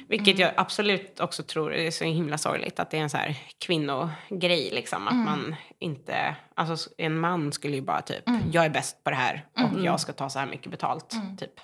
[0.10, 2.80] Vilket jag absolut också tror är så himla sorgligt.
[2.80, 4.70] Att det är en så här kvinnogrej.
[4.74, 5.26] Liksom, att Mm.
[5.26, 6.36] man inte...
[6.56, 8.42] Alltså en man skulle ju bara typ, Mm.
[8.52, 9.84] jag är bäst på det här och Mm.
[9.84, 11.14] jag ska ta så här mycket betalt.
[11.14, 11.38] Mm.
[11.38, 11.60] Typ.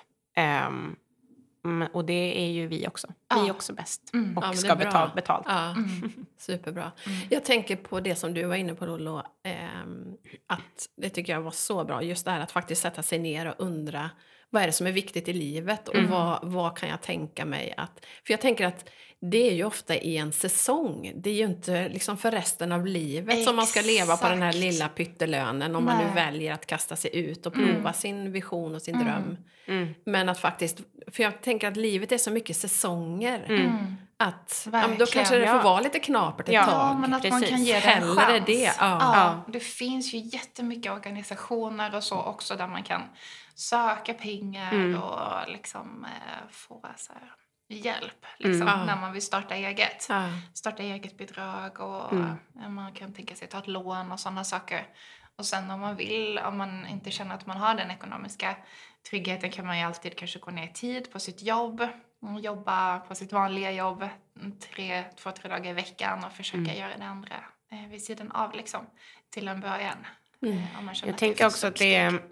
[1.64, 3.08] Men- och det är ju vi också.
[3.34, 3.50] Vi är Ja.
[3.52, 4.10] också bäst.
[4.14, 4.38] Mm.
[4.38, 4.84] Och Ja, ska bra.
[4.84, 5.44] betala betalt.
[5.48, 6.12] Ja, Mm.
[6.38, 6.92] superbra.
[7.06, 7.18] Mm.
[7.30, 10.14] Jag tänker på det som du var inne på Lollo, ehm,
[10.46, 12.02] att det tycker jag var så bra.
[12.02, 14.10] Just det här att faktiskt sätta sig ner och undra
[14.52, 17.74] vad är det som är viktigt i livet och vad, vad kan jag tänka mig
[17.76, 18.06] att...
[18.26, 18.88] För jag tänker att
[19.20, 21.12] det är ju ofta i en säsong.
[21.16, 24.42] Det är ju inte liksom för resten av livet som man ska leva på den
[24.42, 24.64] här Exakt.
[24.64, 26.14] lilla pyttelönen om man nu Nej.
[26.14, 29.36] väljer att kasta sig ut och prova sin vision och sin dröm.
[29.66, 29.94] Mm.
[30.04, 30.80] Men att faktiskt...
[31.12, 33.44] För jag tänker att livet är så mycket säsonger.
[33.48, 33.96] Mm.
[34.16, 35.62] Att ja, då kanske det får Ja.
[35.62, 36.74] vara lite knapert ett Ja, tag.
[36.74, 37.48] Ja, men att man precis.
[37.48, 38.42] kan ge det en chans.
[38.46, 38.72] det, ja.
[38.78, 43.02] Ja, Det finns ju jättemycket organisationer och så också där man kan
[43.54, 45.02] söka pengar Mm.
[45.02, 47.32] och liksom eh, få så här,
[47.68, 48.84] hjälp liksom, Ja.
[48.84, 50.06] när man vill starta eget.
[50.08, 50.28] Ja.
[50.54, 52.34] Starta eget bidrag och Mm.
[52.62, 54.86] eh, man kan tänka sig ta ett lån och sådana saker.
[55.36, 58.56] Och sen om man vill, om man inte känner att man har den ekonomiska
[59.10, 61.88] tryggheten kan man ju alltid kanske gå ner i tid på sitt jobb.
[62.22, 64.08] och Jobba på sitt vanliga jobb
[64.40, 66.76] mm, tre, två, tre dagar i veckan och försöka Mm.
[66.76, 67.36] göra det andra
[67.72, 68.86] eh, vid sidan av liksom,
[69.30, 70.06] till en början.
[70.42, 70.58] Mm.
[70.58, 72.22] Eh, Jag tänker också att det är...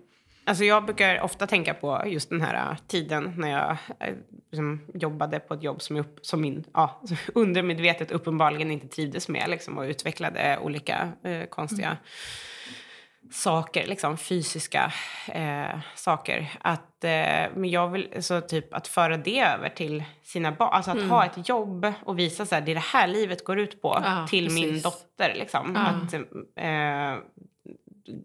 [0.51, 3.71] Alltså jag brukar ofta tänka på just den här äh, tiden när jag
[4.09, 4.15] äh,
[4.51, 7.03] liksom jobbade på ett jobb som, upp, som min, ja,
[7.35, 11.97] undermedvetet uppenbarligen inte trivdes med liksom, och utvecklade olika eh, konstiga
[13.33, 14.93] saker, liksom fysiska
[15.29, 16.51] eh, saker.
[16.61, 20.91] Att, eh, men jag vill, så typ att föra det över till sina barn, alltså
[20.91, 23.83] att ha ett jobb och visa så här, det är det här livet går ut
[23.83, 24.83] på Ja, till min precis.
[24.83, 25.35] dotter.
[25.35, 25.75] Liksom.
[25.75, 25.81] Ja.
[25.81, 26.15] Att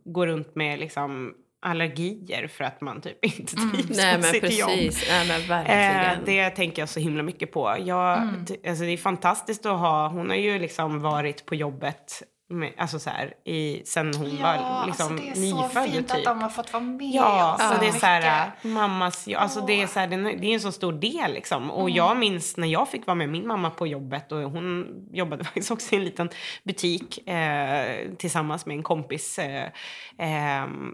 [0.05, 1.33] gå runt med liksom
[1.65, 4.69] allergier för att man typ inte trivs Nej på men sitt jobb.
[4.69, 6.25] precis, Nej, men Eh, verkligen.
[6.25, 7.75] det tänker jag så himla mycket på.
[7.85, 8.45] Jag, Mm.
[8.67, 12.99] alltså det är fantastiskt att ha, hon har ju liksom varit på jobbet med, alltså
[12.99, 16.17] så här, i, sen hon Ja, var liksom alltså det är så nyfödd fint typ.
[16.17, 19.39] att de har fått vara med Ja, så så det är så här, mammas, ja,
[19.39, 21.71] alltså det är så här, det är en så stor del liksom.
[21.71, 22.19] Och jag Mm.
[22.19, 25.95] minns när jag fick vara med min mamma på jobbet och hon jobbade faktiskt också
[25.95, 26.29] i en liten
[26.63, 29.39] butik eh, tillsammans med en kompis.
[29.39, 29.69] Eh,
[30.17, 30.93] ehm,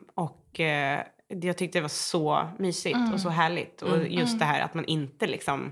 [0.51, 3.81] och eh, jag tyckte det var så mysigt och så härligt.
[3.81, 5.71] Och just det här att man inte liksom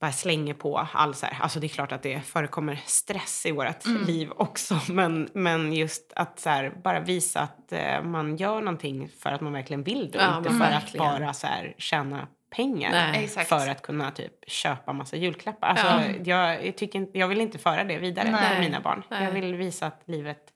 [0.00, 1.42] bara slänger på all så här.
[1.42, 4.80] Alltså det är klart att det förekommer stress i vårt liv också.
[4.92, 9.40] Men, men just att så här, bara visa att eh, man gör någonting för att
[9.40, 10.18] man verkligen vill det.
[10.18, 11.06] Och Ja, inte för verkligen.
[11.06, 12.90] att bara så här, tjäna pengar.
[12.90, 13.28] Nej.
[13.28, 15.68] För att kunna typ köpa massa julklappar.
[15.68, 16.02] Alltså, Ja.
[16.24, 18.50] jag, jag, tycker jag vill inte föra det vidare Nej.
[18.50, 19.02] till mina barn.
[19.10, 19.24] Nej.
[19.24, 20.53] Jag vill visa att livet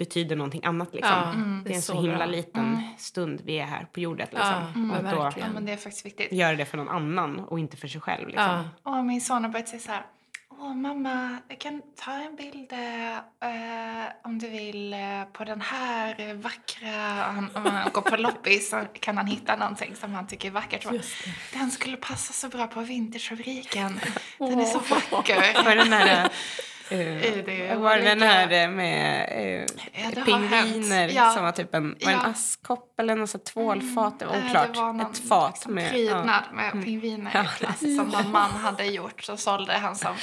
[0.00, 0.94] betyder någonting annat.
[0.94, 1.12] Liksom.
[1.16, 1.62] Ja, Mm.
[1.64, 2.26] Det är en så, himla bra.
[2.26, 4.26] litten stund vi är här på jorden.
[4.30, 4.48] Liksom.
[4.50, 6.32] Ja, men och då Ja, men det är faktiskt viktigt.
[6.32, 8.28] göra det för någon annan och inte för sig själv.
[8.28, 8.44] Liksom.
[8.44, 8.64] Ja.
[8.84, 10.02] Åh, min son har börjat säga så här.
[10.62, 14.98] Åh, mamma, jag kan ta en bild eh, om du vill eh,
[15.32, 16.90] på den här vackra...
[17.34, 20.52] Han, om han går på loppis så kan han hitta någonting som han tycker är
[20.52, 20.82] vackert.
[20.82, 20.98] Så.
[21.52, 24.00] Den skulle passa så bra på vintagefabriken.
[24.38, 25.64] Den är så vacker.
[25.64, 26.28] Var den här,
[26.92, 29.28] uh, det var olika- den här eh, med
[29.60, 31.08] uh, det pingviner.
[31.08, 31.30] Ja.
[31.30, 32.26] som var typ en, var en Ja.
[32.26, 34.18] askkopp eller något så tvålfat?
[34.18, 34.74] Det var oklart.
[34.74, 35.90] Det var någon Ett fat liksom, med...
[35.90, 36.56] prydnad ja.
[36.56, 37.44] med pingviner Ja.
[37.44, 39.22] i plast som någon man hade gjort.
[39.22, 40.14] Så sålde han som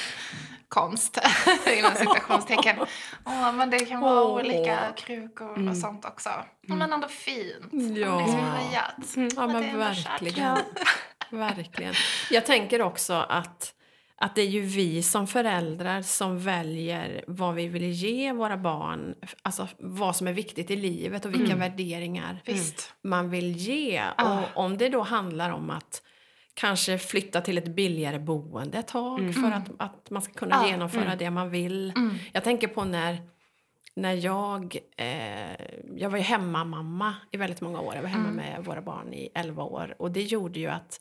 [0.68, 1.18] konst,
[1.78, 2.76] inom citationstecken.
[3.24, 4.30] Åh, men det kan vara Åh.
[4.40, 6.30] olika krukor och sånt också.
[6.66, 7.72] Men ändå fint.
[7.72, 8.18] Ja.
[8.20, 9.32] Liksom röjat.
[9.36, 10.58] Ja, Men men det verkligen.
[11.30, 11.94] verkligen.
[12.30, 13.74] Jag tänker också att,
[14.20, 19.14] att det är ju vi som föräldrar som väljer vad vi vill ge våra barn.
[19.42, 22.94] Alltså vad som är viktigt i livet och vilka värderingar Visst.
[23.02, 24.02] man vill ge.
[24.16, 24.38] Ah.
[24.38, 26.02] Och om det då handlar om att
[26.54, 30.66] kanske flytta till ett billigare boende ett tag för att, att man ska kunna Ah,
[30.66, 31.90] genomföra det man vill.
[31.96, 32.14] Mm.
[32.32, 33.18] Jag tänker på när,
[33.94, 34.76] när jag...
[34.96, 35.66] Eh,
[35.96, 37.94] jag var ju hemmamamma i väldigt många år.
[37.94, 39.94] Jag var hemma med våra barn i 11 år.
[39.98, 41.00] Och det gjorde ju att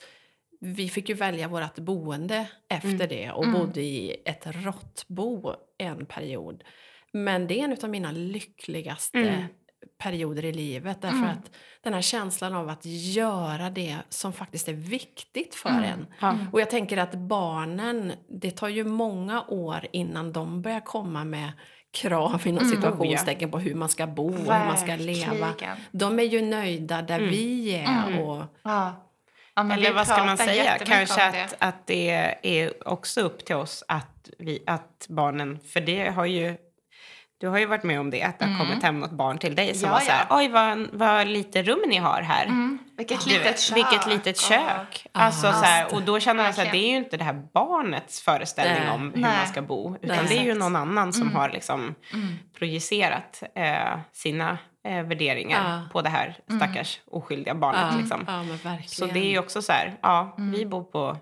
[0.59, 6.63] vi fick ju välja vårt boende efter det och bodde i ett råttbo en period.
[7.13, 9.43] Men det är en av mina lyckligaste Mm.
[9.97, 11.01] perioder i livet.
[11.01, 11.51] Därför att
[11.83, 16.05] den här känslan av att göra det som faktiskt är viktigt för en.
[16.21, 16.37] Ja.
[16.51, 21.51] Och jag tänker att barnen, det tar ju många år innan de börjar komma med
[21.91, 25.53] krav inom situationstecken på hur man ska bo och hur man ska leva.
[25.91, 28.07] De är ju nöjda där vi är.
[28.07, 28.19] Mm.
[28.19, 29.03] Och, Ja.
[29.57, 30.77] Ja, Eller vad ska man säga?
[30.85, 31.43] Kanske om det.
[31.43, 35.59] att, att det är också upp till oss att, vi, att barnen...
[35.73, 36.55] För det har ju...
[37.39, 39.55] Du har ju varit med om det, att det har kommit hem något barn till
[39.55, 39.89] dig som Mm.
[39.89, 40.37] Ja, var så här, ja.
[40.37, 42.45] oj vad, vad lite rum ni har här.
[42.45, 42.79] Mm.
[42.97, 43.77] Vilket Du litet kök.
[43.77, 45.07] Vilket litet kök.
[45.11, 48.21] Alltså, så här, och då känner man att det är ju inte det här barnets
[48.21, 48.89] föreställning Nej.
[48.93, 49.37] om hur Nej.
[49.37, 49.95] man ska bo.
[50.01, 50.25] Utan Nej.
[50.29, 52.35] det är ju någon annan som har liksom Mm.
[52.57, 54.57] projicerat eh, sina
[54.87, 55.89] eh, värderingar Ja.
[55.91, 57.87] på det här stackars oskyldiga barnet.
[57.91, 58.25] ja, Liksom.
[58.63, 58.77] ja.
[58.87, 61.17] Så det är ju också så här, ja, vi bor på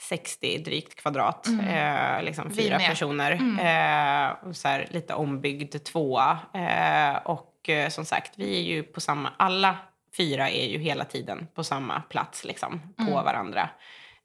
[0.00, 3.32] 60 drygt kvadrat, eh, liksom fyra personer.
[3.32, 6.38] Eh, och så här, lite ombyggd tvåa.
[6.54, 9.76] Eh, och eh, som sagt, vi är ju på samma, alla
[10.16, 13.24] fyra är ju hela tiden på samma plats liksom, på Mm.
[13.24, 13.68] varandra.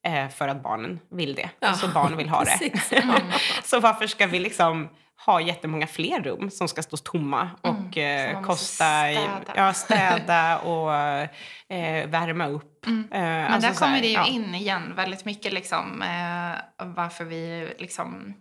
[0.03, 1.49] Eh, för att barnen vill det.
[1.59, 2.79] Ja, Så barn vill ha det.
[3.63, 4.89] så varför ska vi liksom
[5.25, 9.41] ha jättemånga fler rum som ska stå tomma och Mm, eh, kosta städa.
[9.55, 10.93] Ja, städa och
[11.75, 12.85] eh, värma upp.
[12.87, 13.07] Mm.
[13.11, 14.25] Eh, Men alltså där så här, kommer det ju ja.
[14.27, 18.33] in igen väldigt mycket liksom, eh, varför vi liksom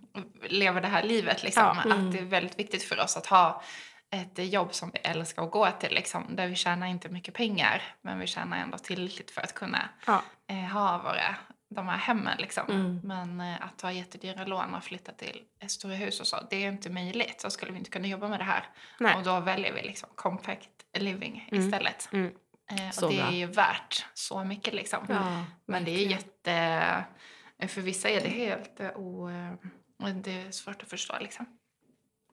[0.49, 1.43] lever det här livet.
[1.43, 1.63] Liksom.
[1.85, 2.07] Ja, mm.
[2.07, 3.63] Att det är väldigt viktigt för oss att ha
[4.11, 5.95] ett jobb som vi älskar att gå till.
[5.95, 9.89] Liksom, där vi tjänar inte mycket pengar men vi tjänar ändå tillräckligt för att kunna
[10.07, 10.23] Ja.
[10.51, 11.35] eh, ha våra,
[11.71, 12.39] de här hemmen.
[12.39, 12.65] Liksom.
[12.69, 13.01] Mm.
[13.05, 16.65] Men eh, att ta jättedyra lån och flytta till ett stora hus och så, det
[16.65, 17.41] är inte möjligt.
[17.41, 18.65] Så skulle vi inte kunna jobba med det här.
[19.01, 19.15] Nej.
[19.17, 21.65] Och då väljer vi liksom compact living Mm.
[21.67, 22.09] istället.
[22.13, 22.33] Mm.
[22.71, 23.27] Eh, Så och det bra.
[23.27, 25.07] är ju värt så mycket liksom.
[25.09, 27.05] Ja, Men det är jätte...
[27.69, 29.29] För vissa är det helt eh, o...
[30.15, 31.47] Det är svårt att förstå liksom.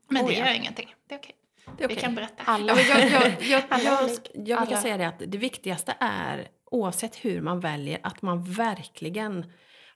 [0.09, 0.45] Men Oh, det ja.
[0.47, 0.95] gör ingenting.
[1.07, 1.35] Det är okej.
[1.77, 2.43] Det är Vi kan berätta.
[2.45, 2.73] Alla.
[2.73, 4.21] Ja, jag, jag, jag, jag, olika.
[4.33, 9.45] jag brukar säga det att det viktigaste är, oavsett hur man väljer, att man verkligen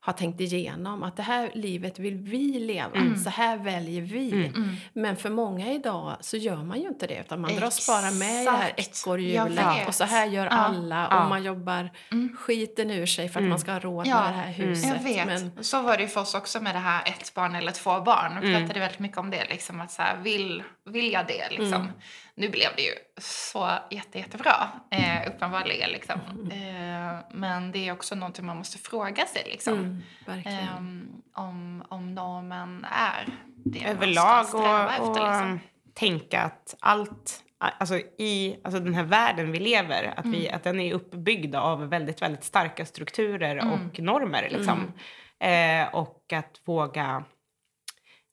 [0.02, 3.18] har tänkt igenom att det här livet vill vi leva, Mm.
[3.18, 4.32] så här väljer vi.
[4.34, 4.46] Mm.
[4.56, 4.76] Mm.
[4.94, 8.42] Men för många idag så gör man ju inte det utan man dras bara med
[8.42, 8.98] i det här Exakt.
[9.08, 10.52] ekorrhjulet och så här gör Ja.
[10.52, 11.24] alla Ja.
[11.24, 12.38] och man jobbar Mm.
[12.40, 13.50] skiten ur sig för att Mm.
[13.50, 14.22] man ska ha råd Ja.
[14.22, 14.70] med det här Mm.
[14.70, 14.90] huset.
[14.96, 15.26] Jag vet.
[15.26, 18.02] Men, Så var det ju för oss också med det här ett barn eller två
[18.02, 18.40] barn.
[18.42, 18.60] Vi Mm.
[18.62, 19.46] pratade väldigt mycket om det.
[19.50, 21.58] Liksom, att så här, vill, vill jag det?
[21.60, 21.92] Liksom.
[22.40, 22.52] Mm.
[22.52, 25.90] Nu blev det ju så jätte, jättebra, eh, uppenbarligen.
[25.90, 26.20] Liksom.
[26.32, 26.52] Mm.
[26.52, 29.44] Eh, men det är också någonting man måste fråga sig.
[29.46, 30.02] Liksom.
[30.28, 30.46] mm.
[30.46, 33.26] Ehm, om, om normen är
[33.66, 35.10] det man överlag sträva och, efter.
[35.10, 35.60] och Liksom.
[35.94, 40.56] tänka att allt, alltså i alltså den här världen vi lever, att, vi, Mm.
[40.56, 43.74] att den är uppbyggd av väldigt, väldigt starka strukturer Mm.
[43.74, 44.50] och normer.
[44.52, 44.94] Liksom.
[45.40, 47.24] Eh, och att våga,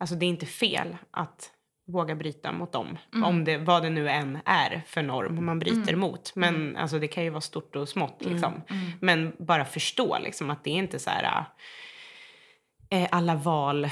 [0.00, 1.50] alltså det är inte fel att
[1.89, 2.99] våga bryta mot dem.
[3.14, 3.24] Mm.
[3.24, 6.01] Om det, vad det nu än är för norm man bryter Mm.
[6.01, 6.32] mot.
[6.37, 8.16] Men alltså, det kan ju vara stort och smått.
[8.24, 8.53] Liksom.
[8.70, 8.93] Mm.
[9.01, 11.45] Men bara förstå liksom, att det är inte så här...
[12.91, 13.84] Eh, alla val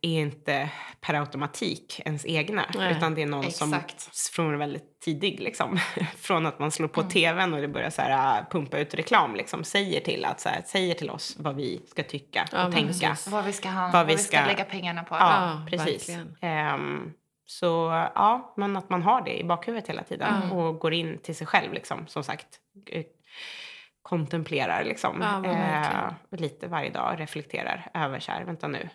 [0.00, 2.64] är inte per automatik ens egna.
[2.78, 4.16] Nej, utan det är någon som exakt.
[4.34, 5.78] från väldigt tidig, liksom,
[6.16, 7.10] från att man slår på Mm.
[7.12, 10.48] tvn och det börjar så här, äh, pumpa ut reklam, liksom, säger, till att, så
[10.48, 12.88] här, säger till oss vad vi ska tycka Ja, och tänka.
[13.08, 13.28] precis.
[13.28, 15.14] Vad vi ska, ha, Vad vad vi vi ska, ska- lägga pengarna på.
[15.14, 16.16] Ja, Ja, precis.
[17.44, 17.66] Så
[18.14, 20.54] ja, men att man har det i bakhuvudet hela tiden Ja.
[20.56, 22.46] och går in till sig själv, liksom, som sagt.
[22.90, 23.04] eh,
[24.02, 25.20] Kontemplerar liksom.
[25.22, 25.44] Ja.
[25.50, 28.88] Eh, lite varje dag, reflekterar över så här, vänta nu.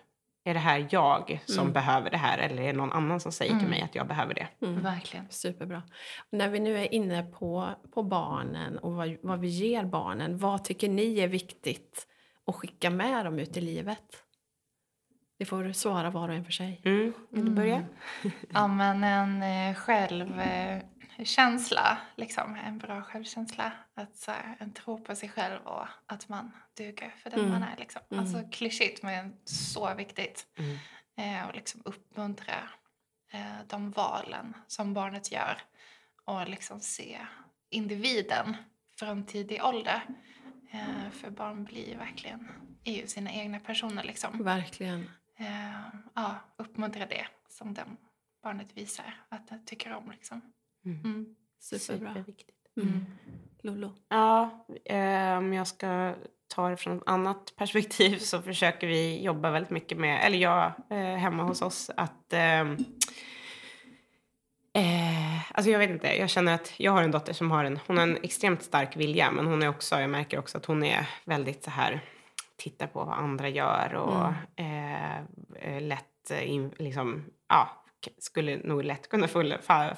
[0.43, 1.73] Är det här jag som Mm.
[1.73, 3.69] behöver det här eller är det någon annan som säger till Mm.
[3.71, 4.47] mig att jag behöver det?
[4.61, 4.81] Mm.
[4.83, 5.25] Verkligen.
[5.29, 5.83] Superbra.
[6.29, 10.63] När vi nu är inne på, på barnen och vad, vad vi ger barnen, vad
[10.63, 12.07] tycker ni är viktigt
[12.47, 14.23] att skicka med dem ut i livet?
[15.37, 16.81] Det får svara var och en för sig.
[16.85, 17.13] Mm.
[17.31, 17.85] Vill du börja?
[18.49, 19.75] Ja, men en eh,
[21.17, 22.55] självkänsla, liksom.
[22.65, 23.71] En bra självkänsla.
[23.93, 27.51] Att så här, en tro på sig själv och att man duger för den Mm.
[27.51, 27.75] man är.
[27.77, 28.01] Liksom.
[28.11, 28.23] Mm.
[28.23, 30.45] Alltså klyschigt men så viktigt.
[30.59, 30.77] Mm.
[31.17, 32.55] Eh, och liksom uppmuntra
[33.31, 35.57] eh, de valen som barnet gör.
[36.25, 37.17] Och liksom se
[37.69, 38.57] individen
[38.99, 40.01] från tidig ålder.
[40.71, 42.47] Eh, för barn blir verkligen
[42.83, 44.03] är ju sina egna personer.
[44.03, 44.43] Liksom.
[44.43, 45.09] Verkligen.
[45.37, 47.97] Eh, ja, uppmuntra det som den
[48.43, 50.11] barnet visar att det tycker om.
[50.11, 50.41] Liksom.
[50.85, 50.99] Mm.
[51.03, 51.35] Mm.
[51.59, 52.09] Superbra.
[52.09, 52.57] Superviktigt.
[52.77, 53.05] Mm.
[53.61, 53.93] Lolo.
[54.09, 56.15] Ja, eh, om jag ska
[56.47, 60.71] ta det från ett annat perspektiv så försöker vi jobba väldigt mycket med, eller jag
[60.89, 62.77] eh, hemma hos oss, att ehm,
[64.77, 67.79] Eh, alltså jag vet inte, jag känner att jag har en dotter som har en,
[67.87, 70.83] hon har en extremt stark vilja men hon är också, jag märker också att hon
[70.83, 72.01] är väldigt så här,
[72.57, 74.33] tittar på vad andra gör och
[74.63, 75.17] eh,
[75.55, 77.83] eh, lätt eh, in, liksom, ja,
[78.17, 79.27] skulle nog lätt kunna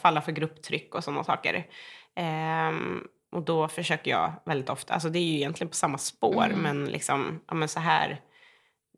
[0.02, 1.68] falla för grupptryck och sådana saker.
[2.16, 6.46] Ehm, och då försöker jag väldigt ofta, alltså det är ju egentligen på samma spår
[6.46, 6.60] Mm.
[6.60, 8.22] men liksom, ja men så här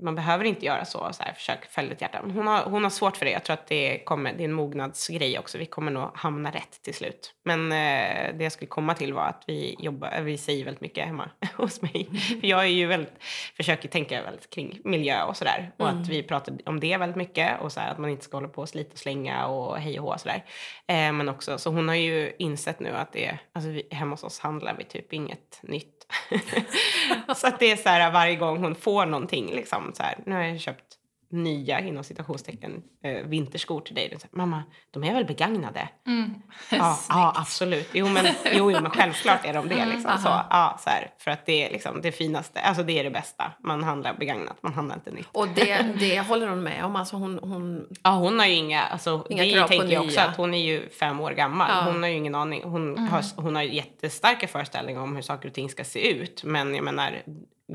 [0.01, 2.19] man behöver inte göra så, så här, försök följa ditt hjärta.
[2.23, 3.31] Hon har, hon har svårt för det.
[3.31, 5.57] Jag tror att det, kommer, det är en mognadsgrej också.
[5.57, 7.33] Vi kommer nog hamna rätt till slut.
[7.45, 10.81] Men eh, det jag skulle komma till var att vi jobbar, eh, vi säger väldigt
[10.81, 12.09] mycket hemma hos mig.
[12.41, 13.13] För jag är ju väldigt,
[13.57, 15.71] försöker tänka väldigt kring miljö och sådär.
[15.77, 16.01] Och Mm.
[16.01, 17.61] att vi pratar om det väldigt mycket.
[17.61, 19.99] Och så här, att man inte ska hålla på och slita och slänga och hej
[19.99, 20.43] och hå och sådär.
[20.87, 24.23] Eh, men också, så hon har ju insett nu att det, alltså vi, hemma hos
[24.23, 26.07] oss handlar vi typ inget nytt.
[27.35, 30.35] så att det är så här varje gång hon får någonting liksom så här, nu
[30.35, 30.97] har jag köpt
[31.33, 34.09] nya, inom citationstecken, eh, vinterskor till dig.
[34.11, 35.89] Du säger, Mamma, de är väl begagnade?
[36.07, 36.33] Mm.
[36.71, 37.89] Ja, ja absolut.
[37.93, 39.75] Jo men, jo, jo, men självklart är de det.
[39.75, 40.17] Mm, Liksom.
[40.17, 43.09] Så, ja, så här, för att det är liksom det finaste, alltså det är det
[43.09, 43.51] bästa.
[43.59, 45.27] Man handlar begagnat, man handlar inte nytt.
[45.31, 46.95] Och det, det håller hon med om.
[46.95, 50.29] Alltså hon, hon, Ja, hon har ju inga, alltså, Inga det tänker jag också nya.
[50.29, 51.69] att hon är ju fem år gammal.
[51.71, 51.91] Ja.
[51.91, 52.63] Hon har ju ingen aning.
[52.63, 56.43] Hon, har, hon har jättestarka föreställningar om hur saker och ting ska se ut.
[56.43, 57.21] Men jag menar,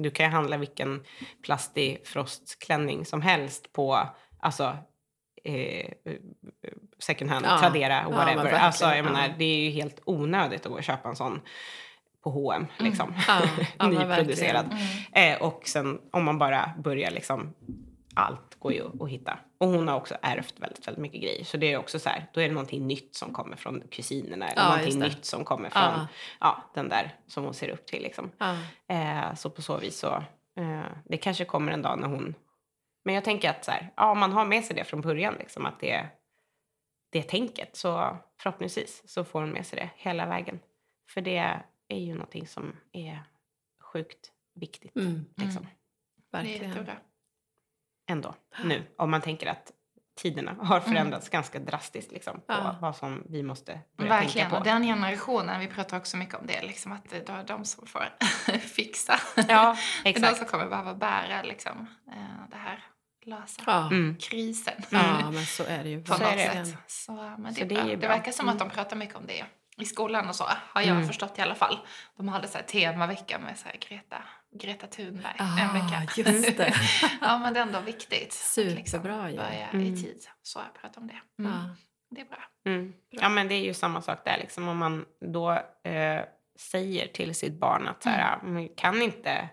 [0.03, 1.05] du kan ju handla vilken
[1.45, 4.09] plastig frostklänning som helst på,
[4.41, 4.77] alltså,
[5.45, 5.91] eh,
[6.99, 7.59] second hand, Ja.
[7.59, 8.37] Tradera, Ja, whatever.
[8.37, 9.03] verkligen, alltså, jag ja.
[9.03, 11.41] menar, det är ju helt onödigt att gå och köpa en sån
[12.23, 13.15] på H&M liksom.
[13.29, 13.41] Ja,
[13.79, 14.67] ja, Nyproducerad.
[14.69, 15.35] verkligen.
[15.35, 17.55] Eh, och sen om man bara börjar liksom,
[18.15, 19.39] allt går ju att hitta.
[19.59, 21.45] Och hon har också ärvt väldigt, väldigt mycket grejer.
[21.45, 24.49] Så det är också så här, då är det någonting nytt som kommer från kusinerna.
[24.49, 25.09] Eller Ja, någonting det.
[25.09, 26.07] nytt som kommer från Ja.
[26.41, 26.63] ja.
[26.75, 28.31] den där som hon ser upp till liksom.
[28.39, 28.57] ja.
[28.89, 30.15] Eh, så på så vis så,
[30.57, 32.35] eh, det kanske kommer en dag när hon...
[33.05, 35.35] Men jag tänker att så här, ja, om man har med sig det från början,
[35.39, 36.07] liksom, att det,
[37.13, 40.61] det tänket, så förhoppningsvis så får hon med sig det hela vägen.
[41.11, 43.23] För det är ju någonting som är
[43.93, 44.97] sjukt viktigt.
[44.97, 45.67] Mm, Liksom,
[46.33, 46.69] Det är verkligen.
[46.71, 46.97] jättebra.
[48.07, 48.35] Ändå,
[48.65, 48.83] nu.
[48.99, 49.73] Om man tänker att
[50.19, 52.77] tiderna har förändrats ganska drastiskt liksom, på Ja.
[52.81, 54.33] vad som vi måste börja Verkligen.
[54.51, 54.69] tänka Och på.
[54.71, 58.09] den generationen, vi pratar också mycket om det, liksom att det är de som får
[58.59, 59.21] fixa.
[59.49, 62.85] Ja, Det är de som kommer behöva bära liksom, eh, det här
[63.27, 63.87] lösa Ja.
[63.87, 64.17] Mm.
[64.17, 64.75] krisen.
[64.91, 66.65] ja, men så är det ju På Så är något det.
[66.67, 66.79] sätt.
[66.87, 68.69] Så, men det, Så det det verkar som att Mm.
[68.69, 69.45] de pratar mycket om det
[69.77, 71.07] i skolan och så, har jag Mm.
[71.07, 71.79] förstått i alla fall.
[72.17, 74.23] De hade så här temavecka med så här Greta,
[74.59, 76.31] Greta Thunberg Ah, en vecka.
[76.31, 76.75] just det.
[77.21, 78.55] ja, men det är ändå viktigt.
[78.57, 79.37] liksom Superbra ju.
[79.37, 79.87] Börja Mm.
[79.95, 80.27] i tid.
[80.43, 81.43] Så jag pratar om det.
[81.43, 81.53] Mm.
[81.53, 81.77] Ja.
[82.11, 82.45] Det är bra.
[82.67, 82.93] Mm.
[83.11, 84.39] Ja, men det är ju samma sak där.
[84.39, 85.51] Liksom, om man då
[85.91, 86.23] eh,
[86.59, 88.55] säger till sitt barn att så här, Mm.
[88.55, 89.49] "Men kan inte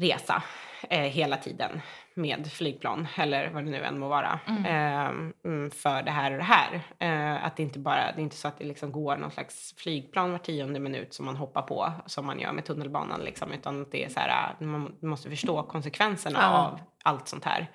[0.00, 0.42] resa
[0.90, 1.80] eh, hela tiden
[2.14, 4.64] med flygplan eller vad det nu än må vara Mm.
[4.64, 5.10] eh,
[5.44, 6.80] mm, för det här och det här.
[6.98, 9.74] Eh, att det inte bara, det är inte så att det liksom går någon slags
[9.78, 13.82] flygplan var tionde minut som man hoppar på som man gör med tunnelbanan liksom, utan
[13.82, 16.58] att det är så här, äh, man måste förstå konsekvenserna Ja.
[16.58, 17.66] av allt sånt här.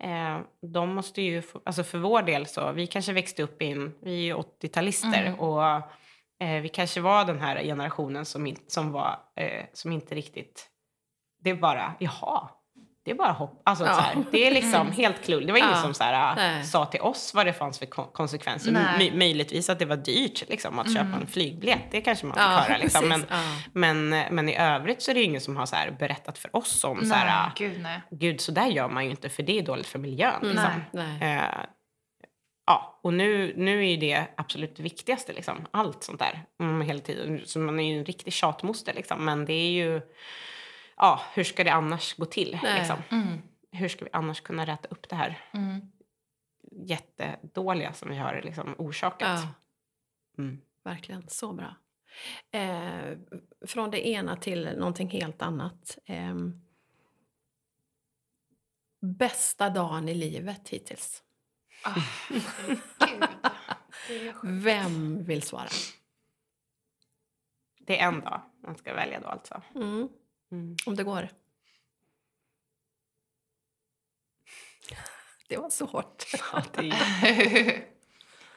[0.00, 0.38] Eh,
[0.72, 3.94] de måste ju, få, alltså för vår del så, vi kanske växte upp i en,
[4.02, 5.38] vi är ju 80-talister Mm.
[5.40, 5.64] och
[6.40, 10.68] eh, vi kanske var den här generationen som, in, som var, eh, som inte riktigt,
[11.40, 12.48] det är bara, jaha,
[13.08, 13.62] det är bara hopp.
[13.64, 13.92] Alltså, Ja.
[13.92, 14.92] här, det är liksom Mm.
[14.92, 15.46] helt klull.
[15.46, 15.82] Det var ingen Ja.
[15.82, 16.64] som så här, Nej.
[16.64, 18.72] sa till oss vad det fanns för kon- konsekvenser.
[18.72, 18.98] Nej.
[18.98, 21.20] My, möjligtvis att det var dyrt liksom, att köpa Mm.
[21.20, 21.82] en flygbiljett.
[21.90, 22.76] Det kanske man fick Ja, höra.
[22.78, 23.08] Liksom.
[23.08, 23.24] Men,
[23.72, 26.84] men, men i övrigt så är det ingen som har så här, berättat för oss
[26.84, 28.00] om så här, nej, gud nej.
[28.10, 30.34] gud så där gör man ju inte för det är dåligt för miljön.
[30.42, 30.48] Mm.
[30.50, 30.70] Liksom.
[30.92, 31.16] Nej.
[31.20, 31.36] Nej.
[31.36, 31.42] Eh,
[32.66, 35.66] ja, och nu, nu är ju det absolut det viktigaste, liksom.
[35.70, 36.42] allt sånt där.
[36.60, 37.40] Mm, hela tiden.
[37.44, 39.24] Så man är ju en riktig tjatmoster, liksom.
[39.24, 40.00] men det är ju,
[40.98, 42.58] ja, hur ska det annars gå till?
[42.78, 42.96] Liksom?
[43.10, 43.38] Mm.
[43.72, 45.80] Hur ska vi annars kunna rätta upp det här Mm.
[46.72, 49.40] jättedåliga som vi har liksom, orsakat?
[49.42, 49.48] Ja.
[50.42, 50.60] Mm.
[50.82, 51.74] Verkligen, så bra.
[52.50, 53.18] Eh,
[53.66, 55.98] från det ena till någonting helt annat.
[56.04, 56.34] Eh,
[59.00, 61.22] bästa dagen i livet hittills.
[61.84, 62.00] Ah.
[64.42, 65.68] Vem vill svara?
[67.80, 69.62] Det är en dag man ska välja då alltså.
[69.74, 70.08] Mm,
[70.52, 70.76] Mm.
[70.86, 71.28] om det går.
[75.48, 76.24] Det var svårt.
[76.52, 76.86] Ja, det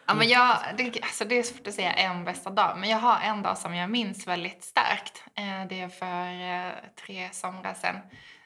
[0.05, 2.97] ja, men jag, det, alltså det är svårt att säga en bästa dag, men jag
[2.97, 5.23] har en dag som jag minns väldigt starkt.
[5.35, 7.95] Eh, det är för eh, tre somrar sedan.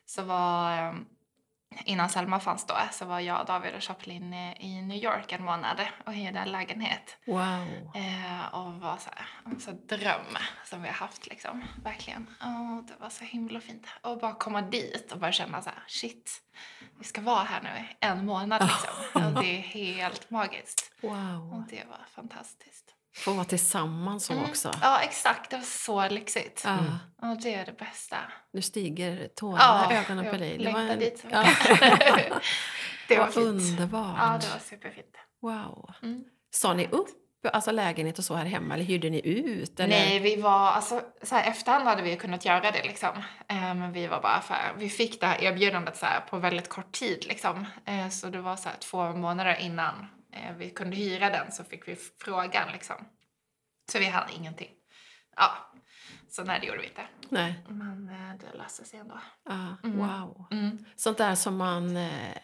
[0.06, 0.94] Så var, eh,
[1.86, 5.82] innan Selma fanns då, så var jag, David och Chaplin i New York en månad
[6.06, 7.18] och hyrde en lägenhet.
[7.26, 7.92] Wow.
[7.96, 11.64] Eh, och var så här, så dröm som vi har haft liksom.
[11.84, 12.28] Verkligen.
[12.42, 13.88] Åh, det var så himla fint.
[14.02, 16.42] Och bara komma dit och bara känna så här, shit,
[17.00, 19.24] vi ska vara här nu en månad liksom.
[19.26, 20.94] Och det är helt magiskt.
[21.02, 21.64] Och wow.
[21.70, 22.95] det var fantastiskt.
[23.16, 24.46] Få vara tillsammans så Mm.
[24.46, 24.72] också.
[24.82, 25.50] Ja, exakt.
[25.50, 26.62] Det var så lyxigt.
[26.66, 26.78] Ja,
[27.30, 28.18] Och det är det bästa.
[28.54, 30.52] nu stiger tårarna i ögonen på dig.
[30.52, 31.42] jag längtar en- dit så ja.
[31.44, 32.34] mycket.
[33.08, 33.46] det var fint.
[33.46, 34.16] underbart.
[34.20, 35.16] Ja, det var superfint.
[35.42, 35.92] Wow.
[36.04, 36.24] Mm.
[36.52, 37.08] Sa ni upp
[37.54, 39.80] alltså lägenhet och så här hemma eller hyrde ni ut?
[39.80, 39.90] Eller?
[40.00, 43.10] Nej, vi var, alltså, så här, efterhand hade vi kunnat göra det liksom.
[43.50, 46.70] Eh, men vi var bara för, vi fick det här erbjudandet så här, på väldigt
[46.70, 47.66] kort tid liksom.
[47.86, 50.08] Eh, så det var så här, två månader innan
[50.58, 52.96] vi kunde hyra den så fick vi frågan liksom.
[53.92, 54.70] Så vi hade ingenting.
[55.36, 55.52] Ja,
[56.30, 57.08] så nej det gjorde vi inte.
[57.30, 57.64] Nej.
[57.70, 59.20] Men eh, det löste sig ändå.
[59.50, 59.98] Ja, Mm.
[59.98, 60.48] Wow.
[60.52, 60.86] Mm.
[60.96, 61.98] Sånt där som man...
[61.98, 62.38] eh,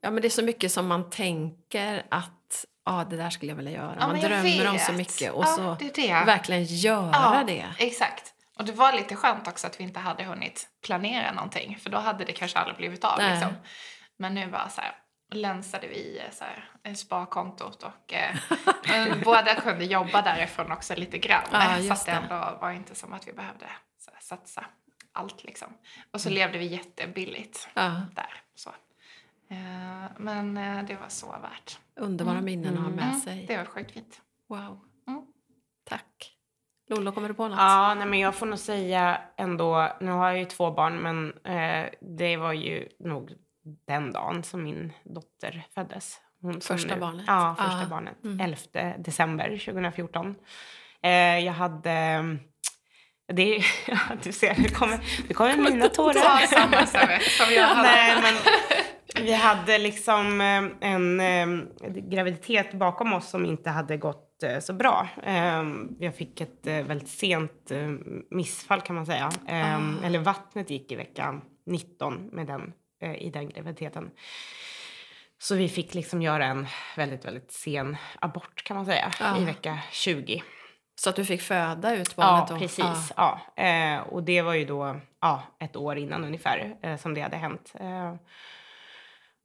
[0.00, 3.56] Ja, men det är så mycket som man tänker att ja, det där skulle jag
[3.56, 3.96] vilja göra.
[4.00, 4.96] Ja, man drömmer om så vet.
[4.98, 6.08] mycket och ja, så det det.
[6.26, 7.66] verkligen göra ja, det.
[7.78, 8.34] Exakt.
[8.58, 11.78] Och det var lite skönt också att vi inte hade hunnit planera någonting.
[11.78, 13.18] För då hade det kanske aldrig blivit av.
[13.18, 13.52] Liksom.
[14.16, 14.94] Men nu bara så här,
[15.34, 18.36] länsade vi eh, så här, sparkontot och eh,
[19.24, 21.42] båda kunde jobba därifrån också lite grann.
[21.52, 23.66] Ja, så att det ändå var inte som att vi behövde
[23.98, 24.64] så här, satsa
[25.12, 25.68] allt liksom.
[25.68, 26.18] Och Mm.
[26.18, 28.32] så levde vi jättebilligt Ja, där.
[28.54, 28.70] Så.
[29.50, 31.78] Eh, men eh, det var så värt.
[32.00, 33.44] underbara minnen att ha med Mm, sig.
[33.48, 34.20] det var sjukt fint.
[34.48, 34.80] Wow.
[35.08, 35.22] Mm.
[35.84, 36.30] Tack.
[36.88, 37.58] Lollo, kommer du på något?
[37.58, 41.38] Ja, nej, men jag får nog säga ändå, nu har jag ju två barn, men
[41.44, 43.32] eh, det var ju nog
[43.86, 46.20] den dagen som min dotter föddes.
[46.42, 47.24] Hon Första nu, barnet?
[47.26, 47.86] Ja, första Ja.
[47.90, 48.24] barnet.
[48.24, 48.40] Mm.
[48.40, 50.34] 11 december 2014.
[51.02, 52.22] Eh, jag hade...
[53.32, 56.46] Det, är- ja, du ser, det kommer, det kommer mina tårar.
[56.46, 57.82] Samma som jag hade.
[57.88, 58.34] Nej, men
[59.24, 61.46] vi hade liksom eh, en eh,
[61.90, 65.08] graviditet bakom oss som inte hade gått eh, så bra.
[65.22, 65.62] Eh,
[65.98, 67.88] Jag fick ett eh, väldigt sent eh,
[68.30, 69.30] missfall kan man säga.
[69.48, 70.06] Eh, Ah.
[70.06, 72.68] Eller vattnet gick i vecka 19 med den, eh,
[73.12, 74.10] i den graviditeten.
[75.38, 79.38] Så vi fick liksom göra en väldigt, väldigt sen abort kan man säga Ah.
[79.38, 80.42] i vecka 20.
[80.96, 82.58] Så att du fick föda ut Ja, barnet då?
[82.58, 83.12] precis.
[83.16, 83.40] Ja.
[83.56, 87.36] Eh, och det var ju då ja, ett år innan ungefär eh, som det hade
[87.36, 87.72] hänt.
[87.80, 88.14] Eh,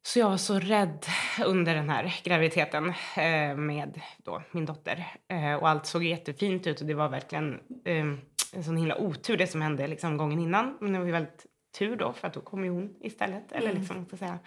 [0.02, 1.06] så jag var så rädd
[1.44, 5.06] under den här graviditeten eh, med då min dotter.
[5.28, 7.54] Eh, och allt såg jättefint ut och det var verkligen
[7.84, 8.06] eh,
[8.52, 10.78] en sån himla otur det som hände liksom gången innan.
[10.80, 11.46] Men det var ju väldigt
[11.78, 13.52] tur då för att då kom ju hon istället.
[13.52, 13.80] Eller Mm.
[13.80, 14.38] liksom, jag säga.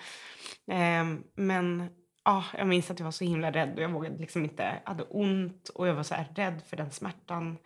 [0.67, 1.05] Eh,
[1.36, 1.89] men
[2.26, 4.89] ja, jag minns att jag var så himla rädd och jag vågade liksom inte, jag
[4.89, 7.57] hade ont och jag var så rädd för den smärtan.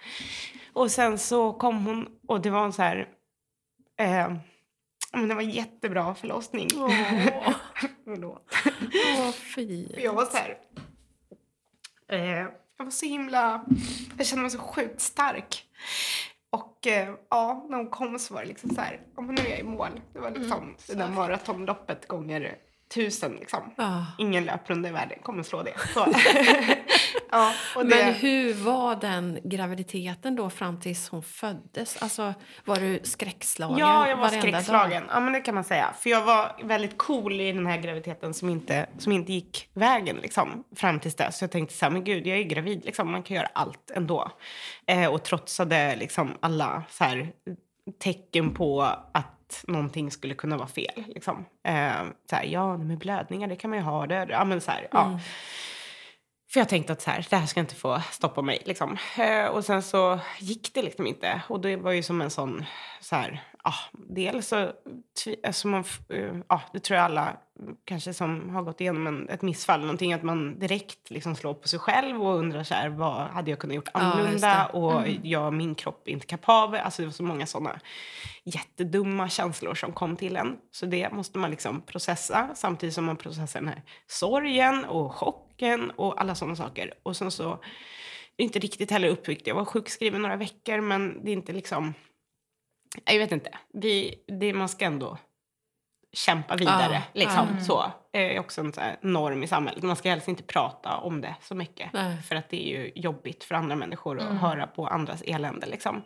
[0.73, 3.09] Och sen så kom hon och det var en så här,
[3.99, 4.33] eh,
[5.13, 6.67] men det var en jättebra förlossning.
[6.75, 6.89] Åh,
[8.03, 8.51] Förlåt.
[9.19, 9.87] Åh, fy.
[9.97, 10.57] Jag var så här,
[12.07, 12.47] eh,
[12.77, 13.65] jag var så himla,
[14.17, 15.63] jag kände mig så sjukt stark.
[17.29, 19.63] Ja, när hon kom så var det liksom så här, ja nu är jag i
[19.63, 20.01] mål.
[20.13, 22.55] Det var liksom det där maratonloppet gånger
[22.93, 23.59] tusen liksom.
[23.77, 24.05] Ja.
[24.17, 25.73] Ingen löprunda i världen kommer slå det.
[25.93, 26.05] Så.
[27.31, 32.01] ja, det Men hur var den graviditeten då fram tills hon föddes?
[32.01, 32.33] Alltså,
[32.65, 35.03] var du skräckslagen Ja, jag var skräckslagen.
[35.03, 35.15] dag?
[35.15, 35.93] Ja, men det kan man säga.
[35.99, 40.15] För jag var väldigt cool i den här graviditeten som inte, som inte gick vägen
[40.15, 41.37] liksom, fram tills dess.
[41.37, 42.85] Så jag tänkte så här, men gud, jag är gravid.
[42.85, 44.31] Liksom, man kan göra allt ändå.
[44.85, 47.31] Eh, och trotsade liksom alla så här,
[47.99, 51.03] tecken på att någonting skulle kunna vara fel.
[51.07, 51.45] Liksom.
[51.63, 51.91] Eh,
[52.29, 54.07] så här, ja, med blödningar, det kan man ju ha.
[54.07, 55.19] Det, ja, men så här, ja.
[56.49, 58.61] För jag tänkte att så här, det här ska inte få stoppa mig.
[58.65, 58.97] Liksom.
[59.19, 61.41] Eh, och sen så gick det liksom inte.
[61.49, 62.65] Och det var ju som en sån,
[63.01, 64.71] så här, ah, dels så,
[65.43, 67.37] alltså man, eh, ah, det tror jag alla
[67.85, 71.67] kanske som har gått igenom en, ett missfall, någonting, att man direkt liksom slår på
[71.67, 74.69] sig själv och undrar så här, vad hade jag kunnat gjort Ja, annorlunda?
[74.73, 74.79] det.
[74.79, 76.81] och jag, min kropp är inte kapabel.
[76.83, 77.79] Alltså det var så många såna
[78.43, 80.57] jättedumma känslor som kom till en.
[80.71, 85.91] Så det måste man liksom processa samtidigt som man processar den här sorgen och chocken
[85.91, 86.93] och alla sådana saker.
[87.03, 87.59] Och sen så
[88.37, 89.47] inte riktigt heller uppbyggt.
[89.47, 91.93] Jag var sjukskriven några veckor men det är inte liksom...
[93.05, 93.57] Jag vet inte.
[93.73, 95.17] Vi, det, man ska ändå
[96.13, 96.93] kämpa vidare.
[96.93, 97.63] Ja, liksom, ja.
[97.63, 97.91] så.
[98.13, 99.83] Är också en norm i samhället.
[99.83, 101.93] Man ska helst inte prata om det så mycket.
[101.93, 102.21] Nej.
[102.21, 104.37] För att det är ju jobbigt för andra människor att Mm.
[104.37, 105.67] höra på andras elände.
[105.67, 106.03] Liksom.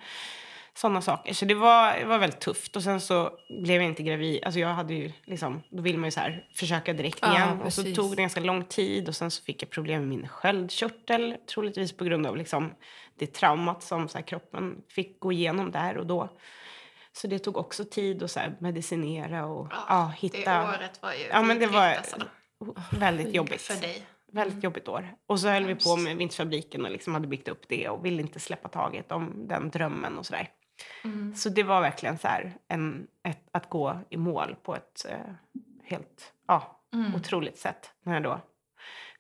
[0.74, 1.34] Sådana saker.
[1.34, 2.76] Så det var, det var väldigt tufft.
[2.76, 3.32] Och sen så
[3.64, 4.44] blev jag inte gravid.
[4.44, 7.62] Alltså jag hade ju liksom, då vill man ju så här försöka direkt Ja, igen.
[7.62, 7.98] och så precis.
[7.98, 9.08] tog det ganska lång tid.
[9.08, 11.36] Och sen så fick jag problem med min sköldkörtel.
[11.54, 12.74] Troligtvis på grund av liksom
[13.20, 16.30] det traumat som så här kroppen fick gå igenom där och då.
[17.14, 20.62] Så det tog också tid att så här medicinera och ja, hitta...
[20.62, 22.18] Det året var ju Ja, men det var alltså,
[22.92, 23.62] väldigt jobbigt.
[23.62, 24.06] för dig.
[24.32, 25.16] Väldigt jobbigt år.
[25.26, 28.22] Och så höll vi på med Vinterfabriken och liksom hade byggt upp det och ville
[28.22, 30.50] inte släppa taget om den drömmen och sådär.
[31.04, 31.36] Mm.
[31.36, 35.34] Så det var verkligen så här en, ett, att gå i mål på ett eh,
[35.84, 37.16] helt ja, Mm.
[37.16, 37.92] otroligt sätt.
[38.04, 38.42] När jag då.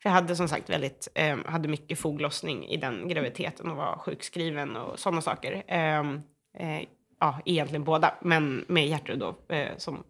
[0.01, 3.97] För jag hade som sagt väldigt, eh, hade mycket foglossning i den graviditeten och var
[3.97, 5.63] sjukskriven och sådana saker.
[5.67, 6.21] Ehm,
[6.57, 6.81] eh,
[7.21, 10.03] ja, egentligen båda, men med Gertrud då eh, som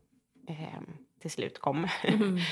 [0.47, 0.79] eh,
[1.21, 1.87] till slut kom.
[2.03, 2.39] Mm.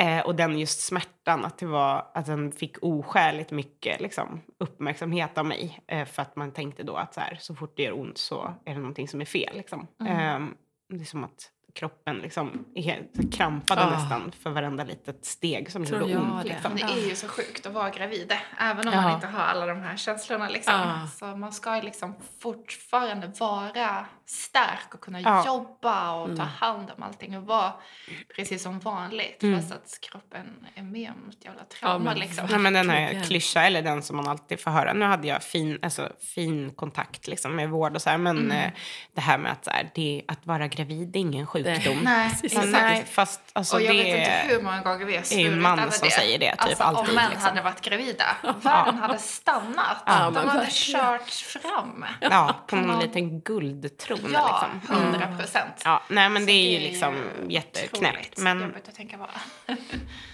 [0.00, 5.38] Eh, och den just smärtan, att, det var, att den fick oskäligt mycket liksom, uppmärksamhet
[5.38, 5.80] av mig.
[5.86, 8.54] Eh, för att man tänkte då att så, här, så fort det gör ont så
[8.64, 9.56] är det någonting som är fel.
[9.56, 9.86] Liksom.
[10.00, 10.42] Mm.
[10.42, 10.48] Eh,
[10.88, 13.90] det är som att kroppen liksom helt, krampade Ah.
[13.90, 16.42] nästan för varenda litet steg som Tror gjorde ont.
[16.42, 16.48] det.
[16.48, 16.76] Liksom.
[16.76, 19.02] Det är ju så sjukt att vara gravid, även om Ja.
[19.02, 20.48] man inte har alla de här känslorna.
[20.48, 20.74] Liksom.
[20.74, 21.06] Ja.
[21.06, 25.46] Så man ska ju liksom fortfarande vara stark och kunna Ja.
[25.46, 26.46] jobba och ta Mm.
[26.46, 27.72] hand om allting och vara
[28.36, 29.42] precis som vanligt.
[29.42, 29.60] Mm.
[29.60, 32.04] Fast att kroppen är med om ett jävla trauma.
[32.04, 32.46] men liksom.
[32.50, 34.92] Nej, men den här klyscha, eller den som man alltid får höra.
[34.92, 38.50] Nu hade jag fin, alltså, fin kontakt liksom, med vård och så här, men Mm.
[38.50, 38.70] eh,
[39.14, 41.67] det här med att, så här, det, att vara gravid det är ingen sjukdom.
[41.68, 42.54] Nej, Precis.
[42.54, 42.82] Men exakt.
[42.84, 45.44] nej, fast alltså, och jag det vet inte hur många gånger vi har är ju
[45.46, 46.14] en svurit man över som det.
[46.14, 47.48] säger det, typ, alltså, alltid, Om män liksom.
[47.48, 48.24] hade varit gravida,
[48.62, 50.02] världen hade stannat.
[50.06, 51.00] Ja, De hade verkligen.
[51.00, 52.04] kört fram.
[52.20, 54.30] Ja, på någon man- liten guldtron.
[54.32, 54.96] Ja, liksom.
[54.96, 55.12] Mm.
[55.12, 55.82] hundra procent.
[55.84, 57.14] Ja, nej men Så det är ju liksom
[57.48, 58.38] jätteknäppt.
[58.38, 59.26] Men jobbigt att tänka på.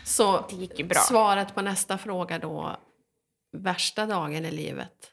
[0.05, 1.01] Så det gick ju bra.
[1.01, 2.76] svaret på nästa fråga då,
[3.57, 5.11] värsta dagen i livet,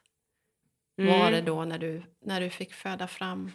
[0.99, 1.19] Mm.
[1.19, 3.51] var det då när du, när du fick föda fram?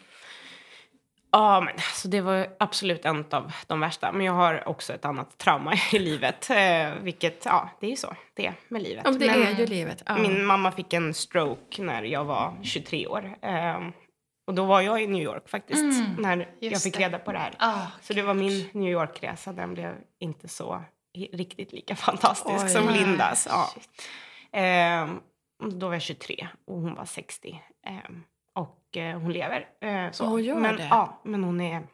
[1.38, 4.12] Ja, men alltså, det var absolut en av de värsta.
[4.12, 6.50] Men jag har också ett annat trauma i livet.
[6.50, 8.14] Eh, vilket, ja, det är ju så.
[8.34, 9.02] Det är med livet.
[9.04, 10.02] Ja, det Men är ju livet.
[10.06, 10.18] Ja.
[10.18, 13.36] Min mamma fick en stroke när jag var 23 år.
[13.42, 13.78] Eh,
[14.46, 17.04] och då var jag i New York faktiskt, Mm, när jag fick det.
[17.04, 17.54] reda på det här.
[17.58, 19.52] Ah, Så det var min New York-resa.
[19.52, 20.82] Den blev inte så
[21.32, 22.68] riktigt lika fantastisk Oj.
[22.68, 23.48] som Lindas.
[23.50, 23.68] Ja.
[24.52, 25.20] Ehm,
[25.72, 27.60] då var jag 23 och hon var 60.
[28.96, 29.68] Eh, hon lever.
[29.80, 30.26] Eh, så.
[30.26, 30.86] Hon gör men, det?
[30.90, 31.86] Ja, men hon är...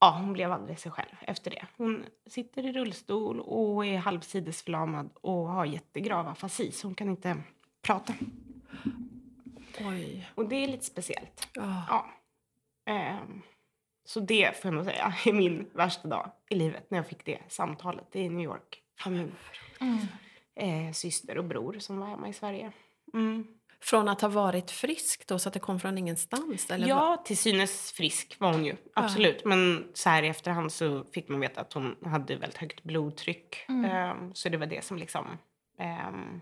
[0.00, 1.66] Ja, hon blev aldrig sig själv efter det.
[1.76, 7.36] Hon sitter i rullstol och är halvsidesförlamad och har jättegrav afasi så hon kan inte
[7.82, 8.14] prata.
[9.80, 10.28] Oj.
[10.34, 11.48] Och det är lite speciellt.
[11.54, 11.84] Ja.
[11.88, 12.06] Ja.
[12.92, 13.42] Ehm,
[14.04, 17.24] så det får jag nog säga är min värsta dag i livet när jag fick
[17.24, 18.16] det samtalet.
[18.16, 18.82] I New York.
[18.98, 19.32] Från min
[19.80, 19.98] Mm.
[20.86, 22.72] eh, syster och bror som var hemma i Sverige.
[23.14, 23.46] Mm.
[23.82, 26.70] Från att ha varit frisk då, så att det kom från ingenstans?
[26.70, 27.04] Eller vad?
[27.04, 28.76] Ja, till synes frisk var hon ju.
[28.94, 29.44] Absolut.
[29.44, 33.64] Men så här i efterhand så fick man veta att hon hade väldigt högt blodtryck.
[33.68, 33.84] Mm.
[33.84, 35.38] Ehm, så det var det som liksom
[35.78, 36.40] ehm,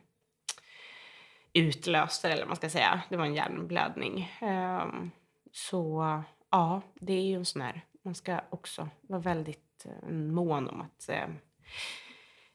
[1.52, 3.00] utlöste eller vad man ska säga.
[3.08, 4.32] Det var en hjärnblödning.
[4.40, 5.10] Ehm,
[5.52, 7.84] så ja, det är ju en sån här...
[8.02, 11.28] Man ska också vara väldigt eh, mån om att eh,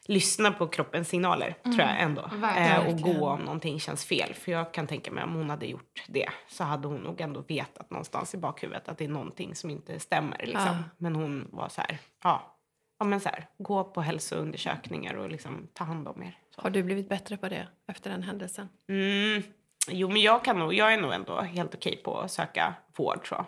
[0.07, 2.29] lyssna på kroppens signaler, tror jag ändå.
[2.33, 2.43] Mm.
[2.43, 4.33] Eh, och gå om någonting känns fel.
[4.33, 7.41] För jag kan tänka mig om hon hade gjort det så hade hon nog ändå
[7.47, 10.37] vetat någonstans i bakhuvudet att det är någonting som inte stämmer.
[10.37, 10.61] Liksom.
[10.65, 10.83] Ja.
[10.97, 12.57] Men hon var så här, ja,
[12.99, 16.37] ja men så här, gå på hälsoundersökningar och liksom ta hand om er.
[16.55, 16.61] Så.
[16.61, 18.69] Har du blivit bättre på det efter den händelsen?
[18.89, 19.43] Mm.
[19.87, 23.27] Jo, men jag, kan nog, jag är nog ändå helt okej på att söka vård,
[23.31, 23.45] jag.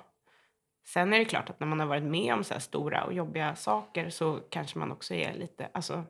[0.88, 3.14] Sen är det klart att när man har varit med om så här stora och
[3.14, 6.04] jobbiga saker så kanske man också är lite, alltså,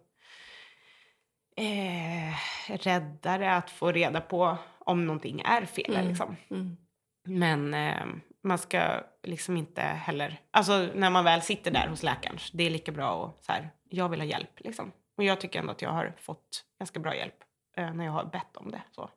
[1.58, 2.36] eh,
[2.68, 5.96] räddare att få reda på om någonting är fel.
[5.96, 6.08] Mm.
[6.08, 6.36] Liksom.
[6.50, 6.78] Mm.
[7.26, 8.06] Men eh,
[8.44, 10.40] man ska liksom inte heller...
[10.52, 13.70] Alltså när man väl sitter där hos läkaren, det är lika bra att så här,
[13.90, 14.60] jag vill ha hjälp.
[14.60, 14.92] Liksom.
[15.18, 17.44] Och jag tycker ändå att jag har fått ganska bra hjälp
[17.78, 18.82] eh, när jag har bett om det.
[18.92, 19.10] Så.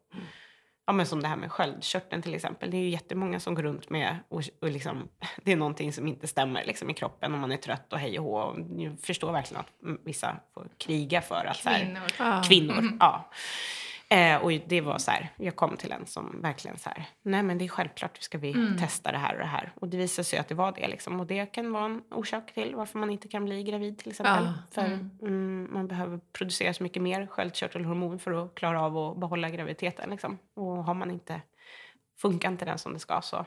[0.87, 2.71] Ja, men som det här med sköldkörteln till exempel.
[2.71, 5.09] Det är ju jättemånga som går runt med och, och liksom,
[5.45, 8.19] det är någonting som inte stämmer liksom, i kroppen och man är trött och hej
[8.19, 8.57] och hå.
[8.77, 11.57] Jag förstår verkligen att mm, vissa får kriga för att...
[11.57, 12.43] Så här, Kvinnor.
[12.49, 12.97] Kvinnor.
[13.01, 13.31] Ja.
[14.13, 17.43] Eh, och det var så här, jag kom till en som verkligen så här, nej
[17.43, 18.79] men det är självklart ska vi Mm.
[18.79, 19.73] testa det här och det här.
[19.77, 21.21] Och det visade sig att det var det liksom.
[21.21, 24.45] Och det kan vara en orsak till varför man inte kan bli gravid till exempel.
[24.45, 24.53] Ja.
[24.71, 25.11] För Mm.
[25.23, 30.11] mm, man behöver producera så mycket mer sköldkörtelhormon för att klara av att behålla graviditeten
[30.11, 30.39] liksom.
[30.55, 31.41] Och har man inte,
[32.21, 33.47] funkar inte den som det ska så,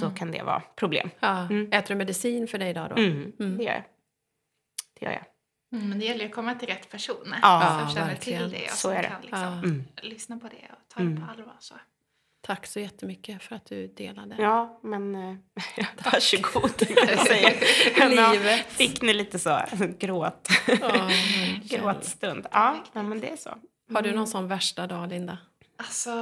[0.00, 0.16] så Mm.
[0.16, 1.10] kan det vara problem.
[1.20, 1.38] Ja.
[1.40, 1.72] Mm.
[1.72, 2.96] Äter du medicin för dig idag då?
[3.02, 3.32] Mm.
[3.38, 3.82] Det gör jag.
[5.00, 5.24] Det gör jag.
[5.72, 8.50] Mm, men det gäller att komma till rätt personer Ja, som känner verkligen.
[8.50, 9.08] till det och Så som är det.
[9.08, 9.52] kan liksom Ja.
[9.52, 9.84] Mm.
[10.02, 11.26] lyssna på det och ta det Mm.
[11.26, 11.56] på allvar.
[11.58, 11.74] Så.
[12.40, 14.36] Tack så jättemycket för att du delade.
[14.38, 15.36] Ja, men eh,
[16.04, 16.72] varsågod.
[17.96, 18.66] jag Livet.
[18.66, 19.60] Fick ni lite så
[19.98, 21.60] gråt, Ja, verkligen.
[21.82, 22.46] gråtstund?
[22.52, 23.58] Ja, ja, men det är så.
[23.94, 25.38] Har du någon sån värsta dag, Linda?
[25.76, 26.14] Alltså,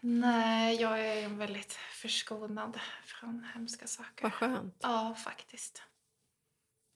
[0.00, 4.22] nej, jag är väldigt förskonad från hemska saker.
[4.22, 4.76] Vad skönt.
[4.82, 5.82] Ja, faktiskt.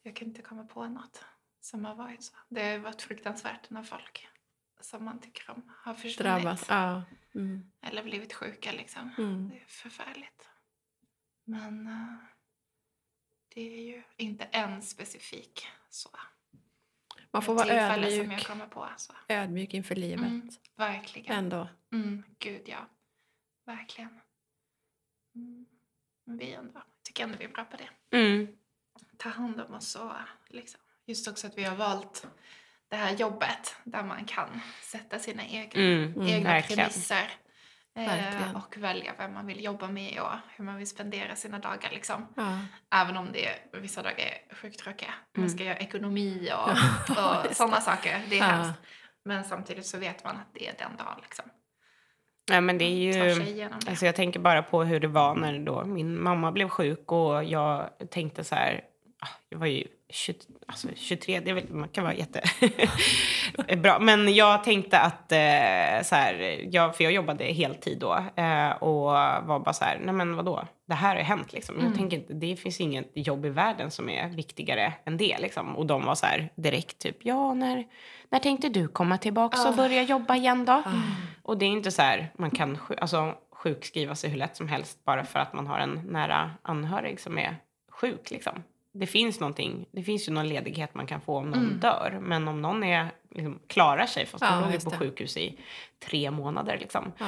[0.02, 1.24] Jag kan inte komma på något
[1.60, 2.34] som har varit så.
[2.48, 4.28] Det har varit fruktansvärt när folk
[4.80, 6.18] som man tycker om har försvunnit.
[6.18, 6.66] Drabbas.
[6.68, 7.02] Ja.
[7.34, 7.70] Mm.
[7.80, 9.10] Eller blivit sjuka liksom.
[9.18, 9.48] Mm.
[9.48, 10.48] Det är förfärligt.
[11.44, 12.14] Men eh,
[13.48, 16.10] det är ju inte en specifik så.
[17.30, 18.88] Man får vara tillfälle som jag ödmjuk, kommer på.
[18.96, 19.12] Så.
[19.28, 20.26] ödmjuk inför livet.
[20.26, 21.38] Mm, verkligen.
[21.38, 21.68] Ändå.
[21.92, 22.86] Mm, gud ja.
[23.64, 24.20] Verkligen.
[25.34, 25.66] Mm.
[26.24, 28.16] Vi ändå, tycker ändå vi är bra på det.
[28.16, 28.58] Mm.
[29.16, 30.12] Ta hand om oss och
[30.46, 30.80] liksom.
[31.08, 32.26] Just också att vi har valt
[32.90, 36.12] det här jobbet där man kan sätta sina egna, Mm.
[36.14, 36.78] Mm, egna verkligen.
[36.88, 37.30] premisser.
[37.94, 38.56] Verkligen.
[38.56, 41.90] och välja vem man vill jobba med och hur man vill spendera sina dagar.
[41.90, 42.26] Liksom.
[42.36, 42.58] Ja.
[43.02, 45.14] Även om det är, vissa dagar är sjukt tråkiga.
[45.36, 45.56] Man Mm.
[45.56, 46.70] ska göra ekonomi och,
[47.18, 48.20] och sådana saker.
[48.30, 48.44] Det är Ja.
[48.44, 48.78] hemskt.
[49.24, 51.18] Men samtidigt så vet man att det är den dagen.
[51.22, 51.44] Liksom.
[52.50, 53.62] Ja, men det är ju...
[53.88, 57.44] Alltså jag tänker bara på hur det var när då min mamma blev sjuk och
[57.44, 58.84] jag tänkte så här...
[59.20, 62.42] ah, Jag var ju 20, alltså 23, det väl, man kan vara jätte...
[63.76, 63.98] bra.
[63.98, 69.02] Men jag tänkte att eh, så här, jag, för jag jobbade heltid då eh, och
[69.48, 71.74] var bara så här, nej men vadå, det här har hänt liksom.
[71.76, 71.98] Jag Mm.
[71.98, 75.76] tänker inte, det finns inget jobb i världen som är viktigare än det liksom.
[75.76, 77.84] Och de var så här direkt typ, ja när,
[78.30, 79.72] när tänkte du komma tillbaka och Ah.
[79.76, 80.72] börja jobba igen då?
[80.72, 80.82] Ah.
[81.42, 85.04] Och det är inte så här, man kan alltså, sjukskriva sig hur lätt som helst
[85.04, 87.56] bara för att man har en nära anhörig som är
[87.90, 88.30] sjuk.
[88.30, 88.62] Liksom.
[88.98, 91.80] Det finns någonting, det finns ju någon ledighet man kan få om någon Mm.
[91.80, 92.18] dör.
[92.22, 94.96] Men om någon är, liksom, klarar sig, fast Ja, de låg ju på det.
[94.96, 95.58] sjukhus i
[96.06, 96.78] tre månader.
[96.80, 97.12] Liksom.
[97.18, 97.26] Ja.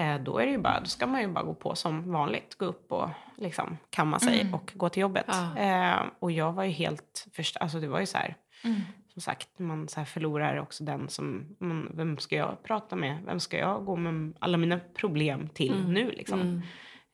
[0.00, 2.54] Eh, då, är det ju bara, då ska man ju bara gå på som vanligt.
[2.58, 4.54] Gå upp och liksom, kamma sig Mm.
[4.54, 5.26] och gå till jobbet.
[5.28, 5.56] Ja.
[5.58, 8.80] Eh, och jag var ju helt först, alltså det var ju så här, Mm.
[9.12, 11.56] som sagt, man så förlorar också den som...
[11.58, 13.18] Man, vem ska jag prata med?
[13.26, 15.92] Vem ska jag gå med alla mina problem till Mm.
[15.92, 16.10] nu?
[16.10, 16.62] Liksom?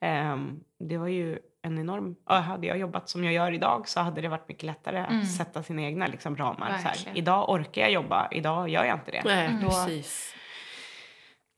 [0.01, 2.17] Ehm, det var ju en enorm...
[2.27, 5.21] hade jag jobbat som jag gör idag så hade det varit mycket lättare Mm.
[5.21, 6.67] att sätta sina egna liksom, ramar.
[6.69, 7.17] Så här, Verkligen.
[7.17, 9.23] idag orkar jag jobba, idag gör jag inte det.
[9.25, 9.61] Nej, Mm.
[9.61, 10.35] precis.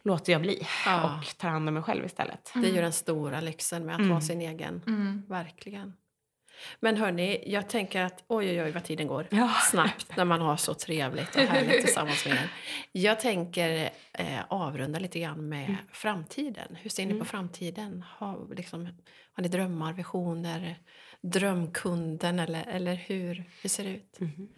[0.05, 1.19] Låter jag bli Ja.
[1.19, 2.51] och tar hand om mig själv istället.
[2.55, 4.11] Det är ju den stora lyxen med att Mm.
[4.11, 4.83] vara sin egen.
[4.87, 5.23] Mm.
[5.29, 5.93] Verkligen.
[6.81, 9.51] Men hörni, jag tänker att oj, oj, oj vad tiden går Ja.
[9.71, 12.49] snabbt när man har så trevligt och härligt tillsammans med er.
[12.93, 15.77] Jag tänker eh, avrunda lite grann med Mm.
[15.93, 16.77] framtiden.
[16.81, 17.19] Hur ser ni Mm.
[17.19, 18.05] på framtiden?
[18.09, 18.85] Har, liksom,
[19.33, 20.77] har ni drömmar, visioner,
[21.23, 24.21] drömkunden eller, eller hur, hur ser det ut?
[24.21, 24.49] Mhm.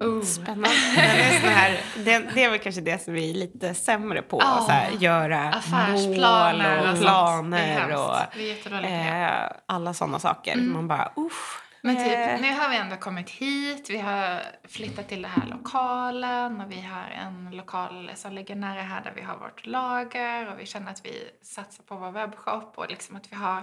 [0.00, 0.22] Oh.
[0.22, 0.68] Spännande.
[0.96, 4.38] det, här, det, det är väl kanske det som vi är lite sämre på.
[4.40, 4.64] Ja.
[4.66, 7.94] Så här, göra mål och planer.
[7.96, 8.84] Och.
[8.84, 10.52] Eh, alla sådana saker.
[10.52, 10.72] Mm.
[10.72, 11.60] Man bara, usch.
[11.86, 15.48] Men eh, typ, nu har vi ändå kommit hit, vi har flyttat till den här
[15.48, 20.52] lokalen och vi har en lokal som ligger nära här där vi har vårt lager
[20.52, 23.62] och vi känner att vi satsar på vår webbshop och liksom att vi har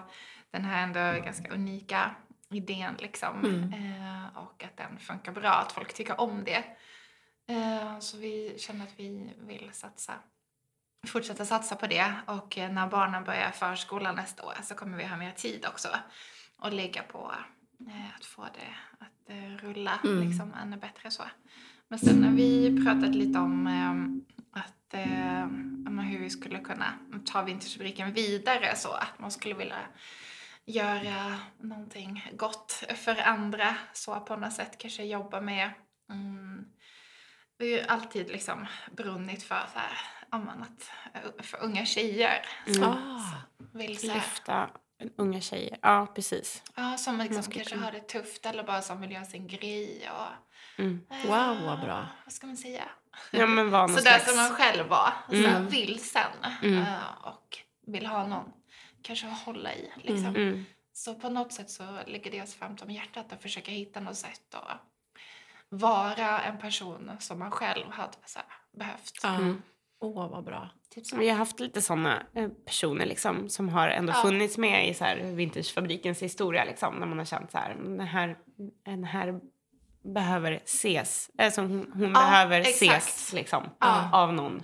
[0.51, 2.11] den här ändå ganska unika
[2.51, 3.45] idén liksom.
[3.45, 3.73] Mm.
[3.73, 6.63] Eh, och att den funkar bra, att folk tycker om det.
[7.47, 10.13] Eh, så vi känner att vi vill satsa
[11.07, 15.03] fortsätta satsa på det och eh, när barnen börjar förskolan nästa år så kommer vi
[15.03, 15.87] ha mer tid också
[16.57, 17.31] och lägga på
[17.87, 20.27] eh, att få det att eh, rulla Mm.
[20.27, 21.23] liksom ännu bättre så.
[21.87, 25.47] Men sen har vi pratat lite om eh, att eh,
[26.11, 26.93] hur vi skulle kunna
[27.25, 29.77] ta vintagefabriken vidare så att man skulle vilja
[30.65, 35.69] göra någonting gott för andra så på något sätt kanske jobba med
[36.09, 36.65] mm,
[37.57, 39.97] vi har ju alltid liksom brunnit för så här,
[40.61, 42.83] att, eh, för unga tjejer Mm.
[42.83, 43.21] Ah,
[43.73, 44.69] vill så här, Lyfta
[45.17, 45.77] unga tjejer.
[45.81, 46.63] Ja, precis.
[46.75, 50.09] ja, som liksom kanske kunna- har det tufft eller bara som vill göra sin grej
[50.11, 50.27] och
[50.83, 51.05] Mm.
[51.09, 52.07] eh, Wow, vad bra.
[52.25, 52.83] Vad ska man säga?
[53.31, 55.67] Ja, men var Så där som man själv var, så här, Mm.
[55.67, 56.31] vilsen
[56.63, 56.77] Mm.
[56.77, 57.57] eh, och
[57.87, 58.51] vill ha någon
[59.03, 59.91] kanske hålla i.
[59.95, 60.25] Liksom.
[60.25, 60.41] Mm.
[60.49, 60.65] Mm.
[60.93, 64.15] Så på något sätt så ligger det oss varmt om hjärtat att försöka hitta något
[64.17, 64.81] sätt att
[65.69, 68.47] vara en person som man själv hade så här,
[68.79, 69.23] behövt.
[69.23, 69.61] Mm.
[69.99, 70.69] Åh, vad bra.
[70.89, 71.17] Typ så.
[71.17, 74.21] Vi har haft lite såna eh, personer liksom, som har ändå Ja.
[74.21, 76.63] funnits med i så här, vintagefabrikens historia.
[76.65, 78.37] Liksom, när man har känt så här, "Mm, den här,
[78.85, 79.39] den här
[80.03, 81.29] behöver ses.
[81.37, 82.81] Alltså, hon hon Ja, behöver exakt.
[83.03, 84.09] ses liksom, Ja.
[84.13, 84.63] av någon.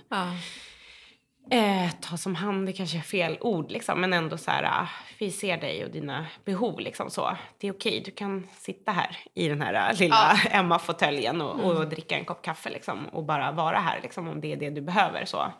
[1.50, 1.56] Ja.
[1.56, 4.88] Eh, ta som hand, det kanske är fel ord, liksom, men ändå så här, ah,
[5.18, 6.80] vi ser dig och dina behov.
[6.80, 7.36] Liksom, så.
[7.58, 11.76] Det är okej, du kan sitta här i den här ah, lilla Emma-fåtöljen och, och
[11.76, 11.88] Mm.
[11.88, 14.80] dricka en kopp kaffe liksom, och bara vara här liksom, om det är det du
[14.80, 15.24] behöver.
[15.24, 15.52] Så.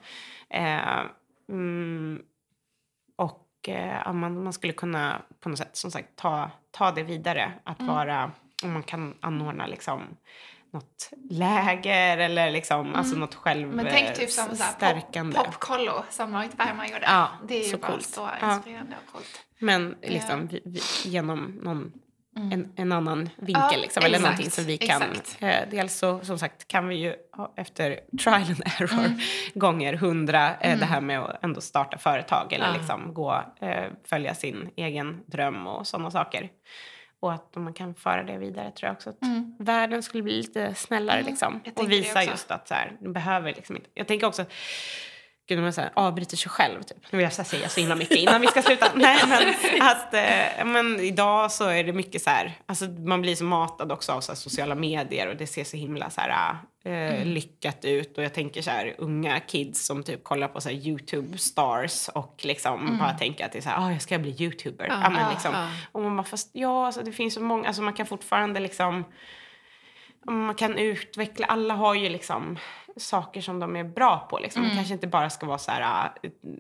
[0.51, 1.01] Eh,
[1.49, 2.23] mm,
[3.17, 7.03] och eh, ja, man, man skulle kunna på något sätt som sagt ta, ta det
[7.03, 7.53] vidare.
[7.65, 7.95] Att Mm.
[7.95, 8.31] vara,
[8.65, 10.03] om man kan anordna liksom,
[10.73, 13.77] något läger eller liksom, alltså något själv Mm.
[13.77, 17.05] Men tänk typ som så här, pop, popkollo som Marit Bergman gjorde.
[17.07, 18.07] Ja, det är ju bara coolt.
[18.07, 18.55] så Ja.
[18.55, 19.41] inspirerande och coolt.
[19.59, 21.93] Men liksom vi, vi, genom någon,
[22.37, 22.53] Mm.
[22.53, 23.65] en, en annan vinkel.
[23.73, 25.03] Ja, liksom, eller exakt, någonting som vi kan...
[25.41, 27.15] Eh, dels så som sagt kan vi ju
[27.57, 29.19] efter trial and error Mm.
[29.55, 30.79] gånger hundra eh, Mm.
[30.79, 32.73] det här med att ändå starta företag eller Ja.
[32.73, 36.49] liksom gå, eh, följa sin egen dröm och sådana saker.
[37.21, 39.57] Och att man kan föra det vidare tror jag också att Mm.
[39.59, 41.61] världen skulle bli lite snällare Mm, liksom.
[41.75, 43.89] Och visa just att så här, du behöver liksom inte...
[43.95, 44.45] Jag tänker också
[45.49, 46.83] Gud, man så här, avbryter sig själv.
[46.83, 47.13] Typ.
[47.13, 48.87] Nu vill jag så säga så himla mycket innan vi ska sluta.
[48.95, 53.35] Nej, men, att, eh, men idag så är det mycket så här, alltså man blir
[53.37, 56.57] så matad också av så här, sociala medier och det ser så himla så här,
[56.85, 58.19] eh, lyckat ut.
[58.19, 62.41] Och jag tänker så här, unga kids som typ kollar på så YouTube stars och
[62.43, 64.87] liksom bara tänker att det är så här, ah, jag ska bli YouTuber.
[64.87, 65.69] Ja, men, liksom, ja.
[65.93, 69.05] Och man bara, fast ja, alltså, det finns så många, alltså man kan fortfarande liksom
[70.23, 72.59] man kan utveckla, alla har ju liksom
[72.99, 74.39] saker som de är bra på.
[74.39, 74.63] Liksom.
[74.63, 76.11] Det kanske inte bara ska vara så här,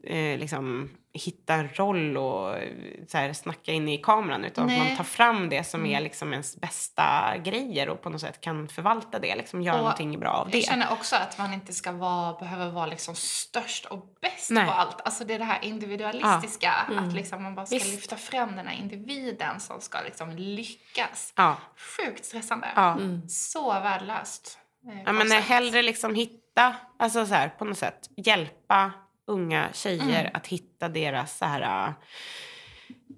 [0.04, 2.68] eh, liksom, hitta en roll och eh,
[3.08, 4.88] så här, snacka in i kameran utan att Nej.
[4.88, 8.68] man tar fram det som är liksom ens bästa grejer och på något sätt kan
[8.68, 10.66] förvalta det, liksom, göra Och någonting bra av Jag det.
[10.66, 14.66] känner också att man inte ska vara, behöva vara liksom störst och bäst Nej.
[14.66, 15.00] på allt.
[15.04, 16.72] Alltså det är det här individualistiska.
[16.90, 17.04] Mm.
[17.08, 17.90] Att liksom man bara ska Visst.
[17.90, 21.32] lyfta fram den här individen som ska liksom lyckas.
[21.36, 21.56] Ja.
[21.76, 22.68] Sjukt stressande.
[22.76, 22.92] Ja.
[22.92, 23.28] Mm.
[23.28, 24.58] Så värdelöst.
[24.88, 28.92] Eh, Ja, men hellre liksom hitta, alltså så här, på något sätt hjälpa
[29.26, 30.30] unga tjejer Mm.
[30.34, 31.92] att hitta deras så här,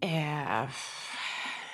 [0.01, 0.69] eh,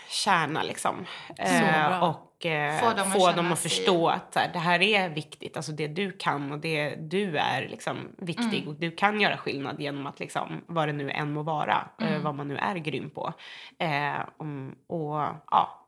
[0.09, 1.07] kärna liksom.
[1.39, 4.83] Eh, och eh, Få dem att få känna dem att förstå att här, det här
[4.83, 5.57] är viktigt.
[5.57, 8.57] Alltså det du kan och det du är liksom viktig.
[8.63, 8.69] Mm.
[8.69, 11.89] Och du kan göra skillnad genom att liksom, vad det nu än må vara.
[12.01, 12.23] Eh, Mm.
[12.23, 13.33] vad man nu är grym på.
[13.79, 15.21] Eh, om, och
[15.51, 15.87] ja,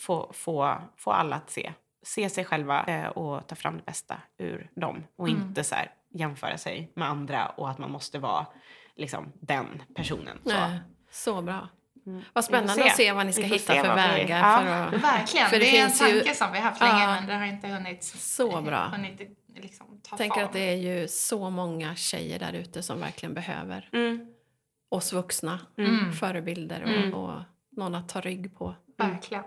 [0.00, 1.72] få, få, få alla att se,
[2.06, 5.04] se sig själva eh, och ta fram det bästa ur dem.
[5.16, 5.42] Och Mm.
[5.42, 8.46] inte så här, jämföra sig med andra och att man måste vara
[8.96, 10.38] liksom, den personen.
[10.44, 10.50] Så.
[10.50, 10.78] Nej,
[11.10, 11.68] så bra.
[12.06, 12.22] Mm.
[12.32, 14.38] Vad spännande att se vad ni ska hitta se för vägar.
[14.38, 14.60] ja.
[14.90, 15.46] För att, Verkligen.
[15.48, 17.06] För det, det är en finns ju- tanke som vi har haft länge Ja.
[17.06, 18.86] men det har inte hunnit, Så bra.
[18.88, 19.20] hunnit
[19.56, 20.44] liksom, ta jag tänker form.
[20.46, 24.26] att det är ju så många tjejer där ute som verkligen behöver Mm.
[24.88, 25.60] oss vuxna.
[25.78, 26.12] Mm.
[26.12, 27.14] Förebilder och, Mm.
[27.14, 27.40] och
[27.70, 28.74] någon att ta rygg på.
[28.98, 29.44] Verkligen.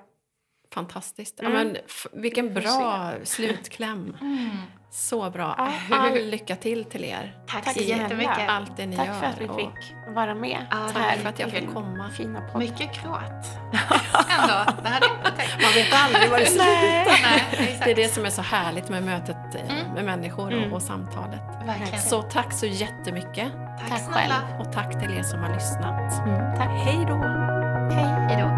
[0.73, 1.39] Fantastiskt.
[1.39, 1.53] Mm.
[1.53, 1.77] Ja, men,
[2.21, 4.17] vilken bra slutkläm.
[4.21, 4.49] Mm.
[4.91, 5.69] Så bra.
[5.91, 7.35] All lycka till till er.
[7.47, 8.49] Tack, Tack så jättemycket.
[8.49, 9.13] Allt det ni Tack gör.
[9.13, 10.65] för att vi och fick vara med.
[10.71, 12.09] Ja, här tack för att jag fick komma.
[12.09, 12.59] Fina podd.
[12.61, 13.45] Mycket gråt.
[14.39, 14.71] Ändå.
[14.83, 15.53] Det hade jag inte tänkt.
[15.63, 17.85] Man vet aldrig var det slutar.
[17.85, 19.93] Det är det som är så härligt med mötet eh, Mm.
[19.93, 20.71] med människor Mm.
[20.71, 21.41] och, och samtalet.
[21.65, 22.01] Verkligen.
[22.01, 23.51] Så tack så jättemycket.
[23.79, 24.35] Tack, tack snälla.
[24.59, 26.27] Och tack till er som har lyssnat.
[26.27, 26.69] Mm, tack.
[26.85, 27.15] Hej då!
[27.95, 28.56] Hej då.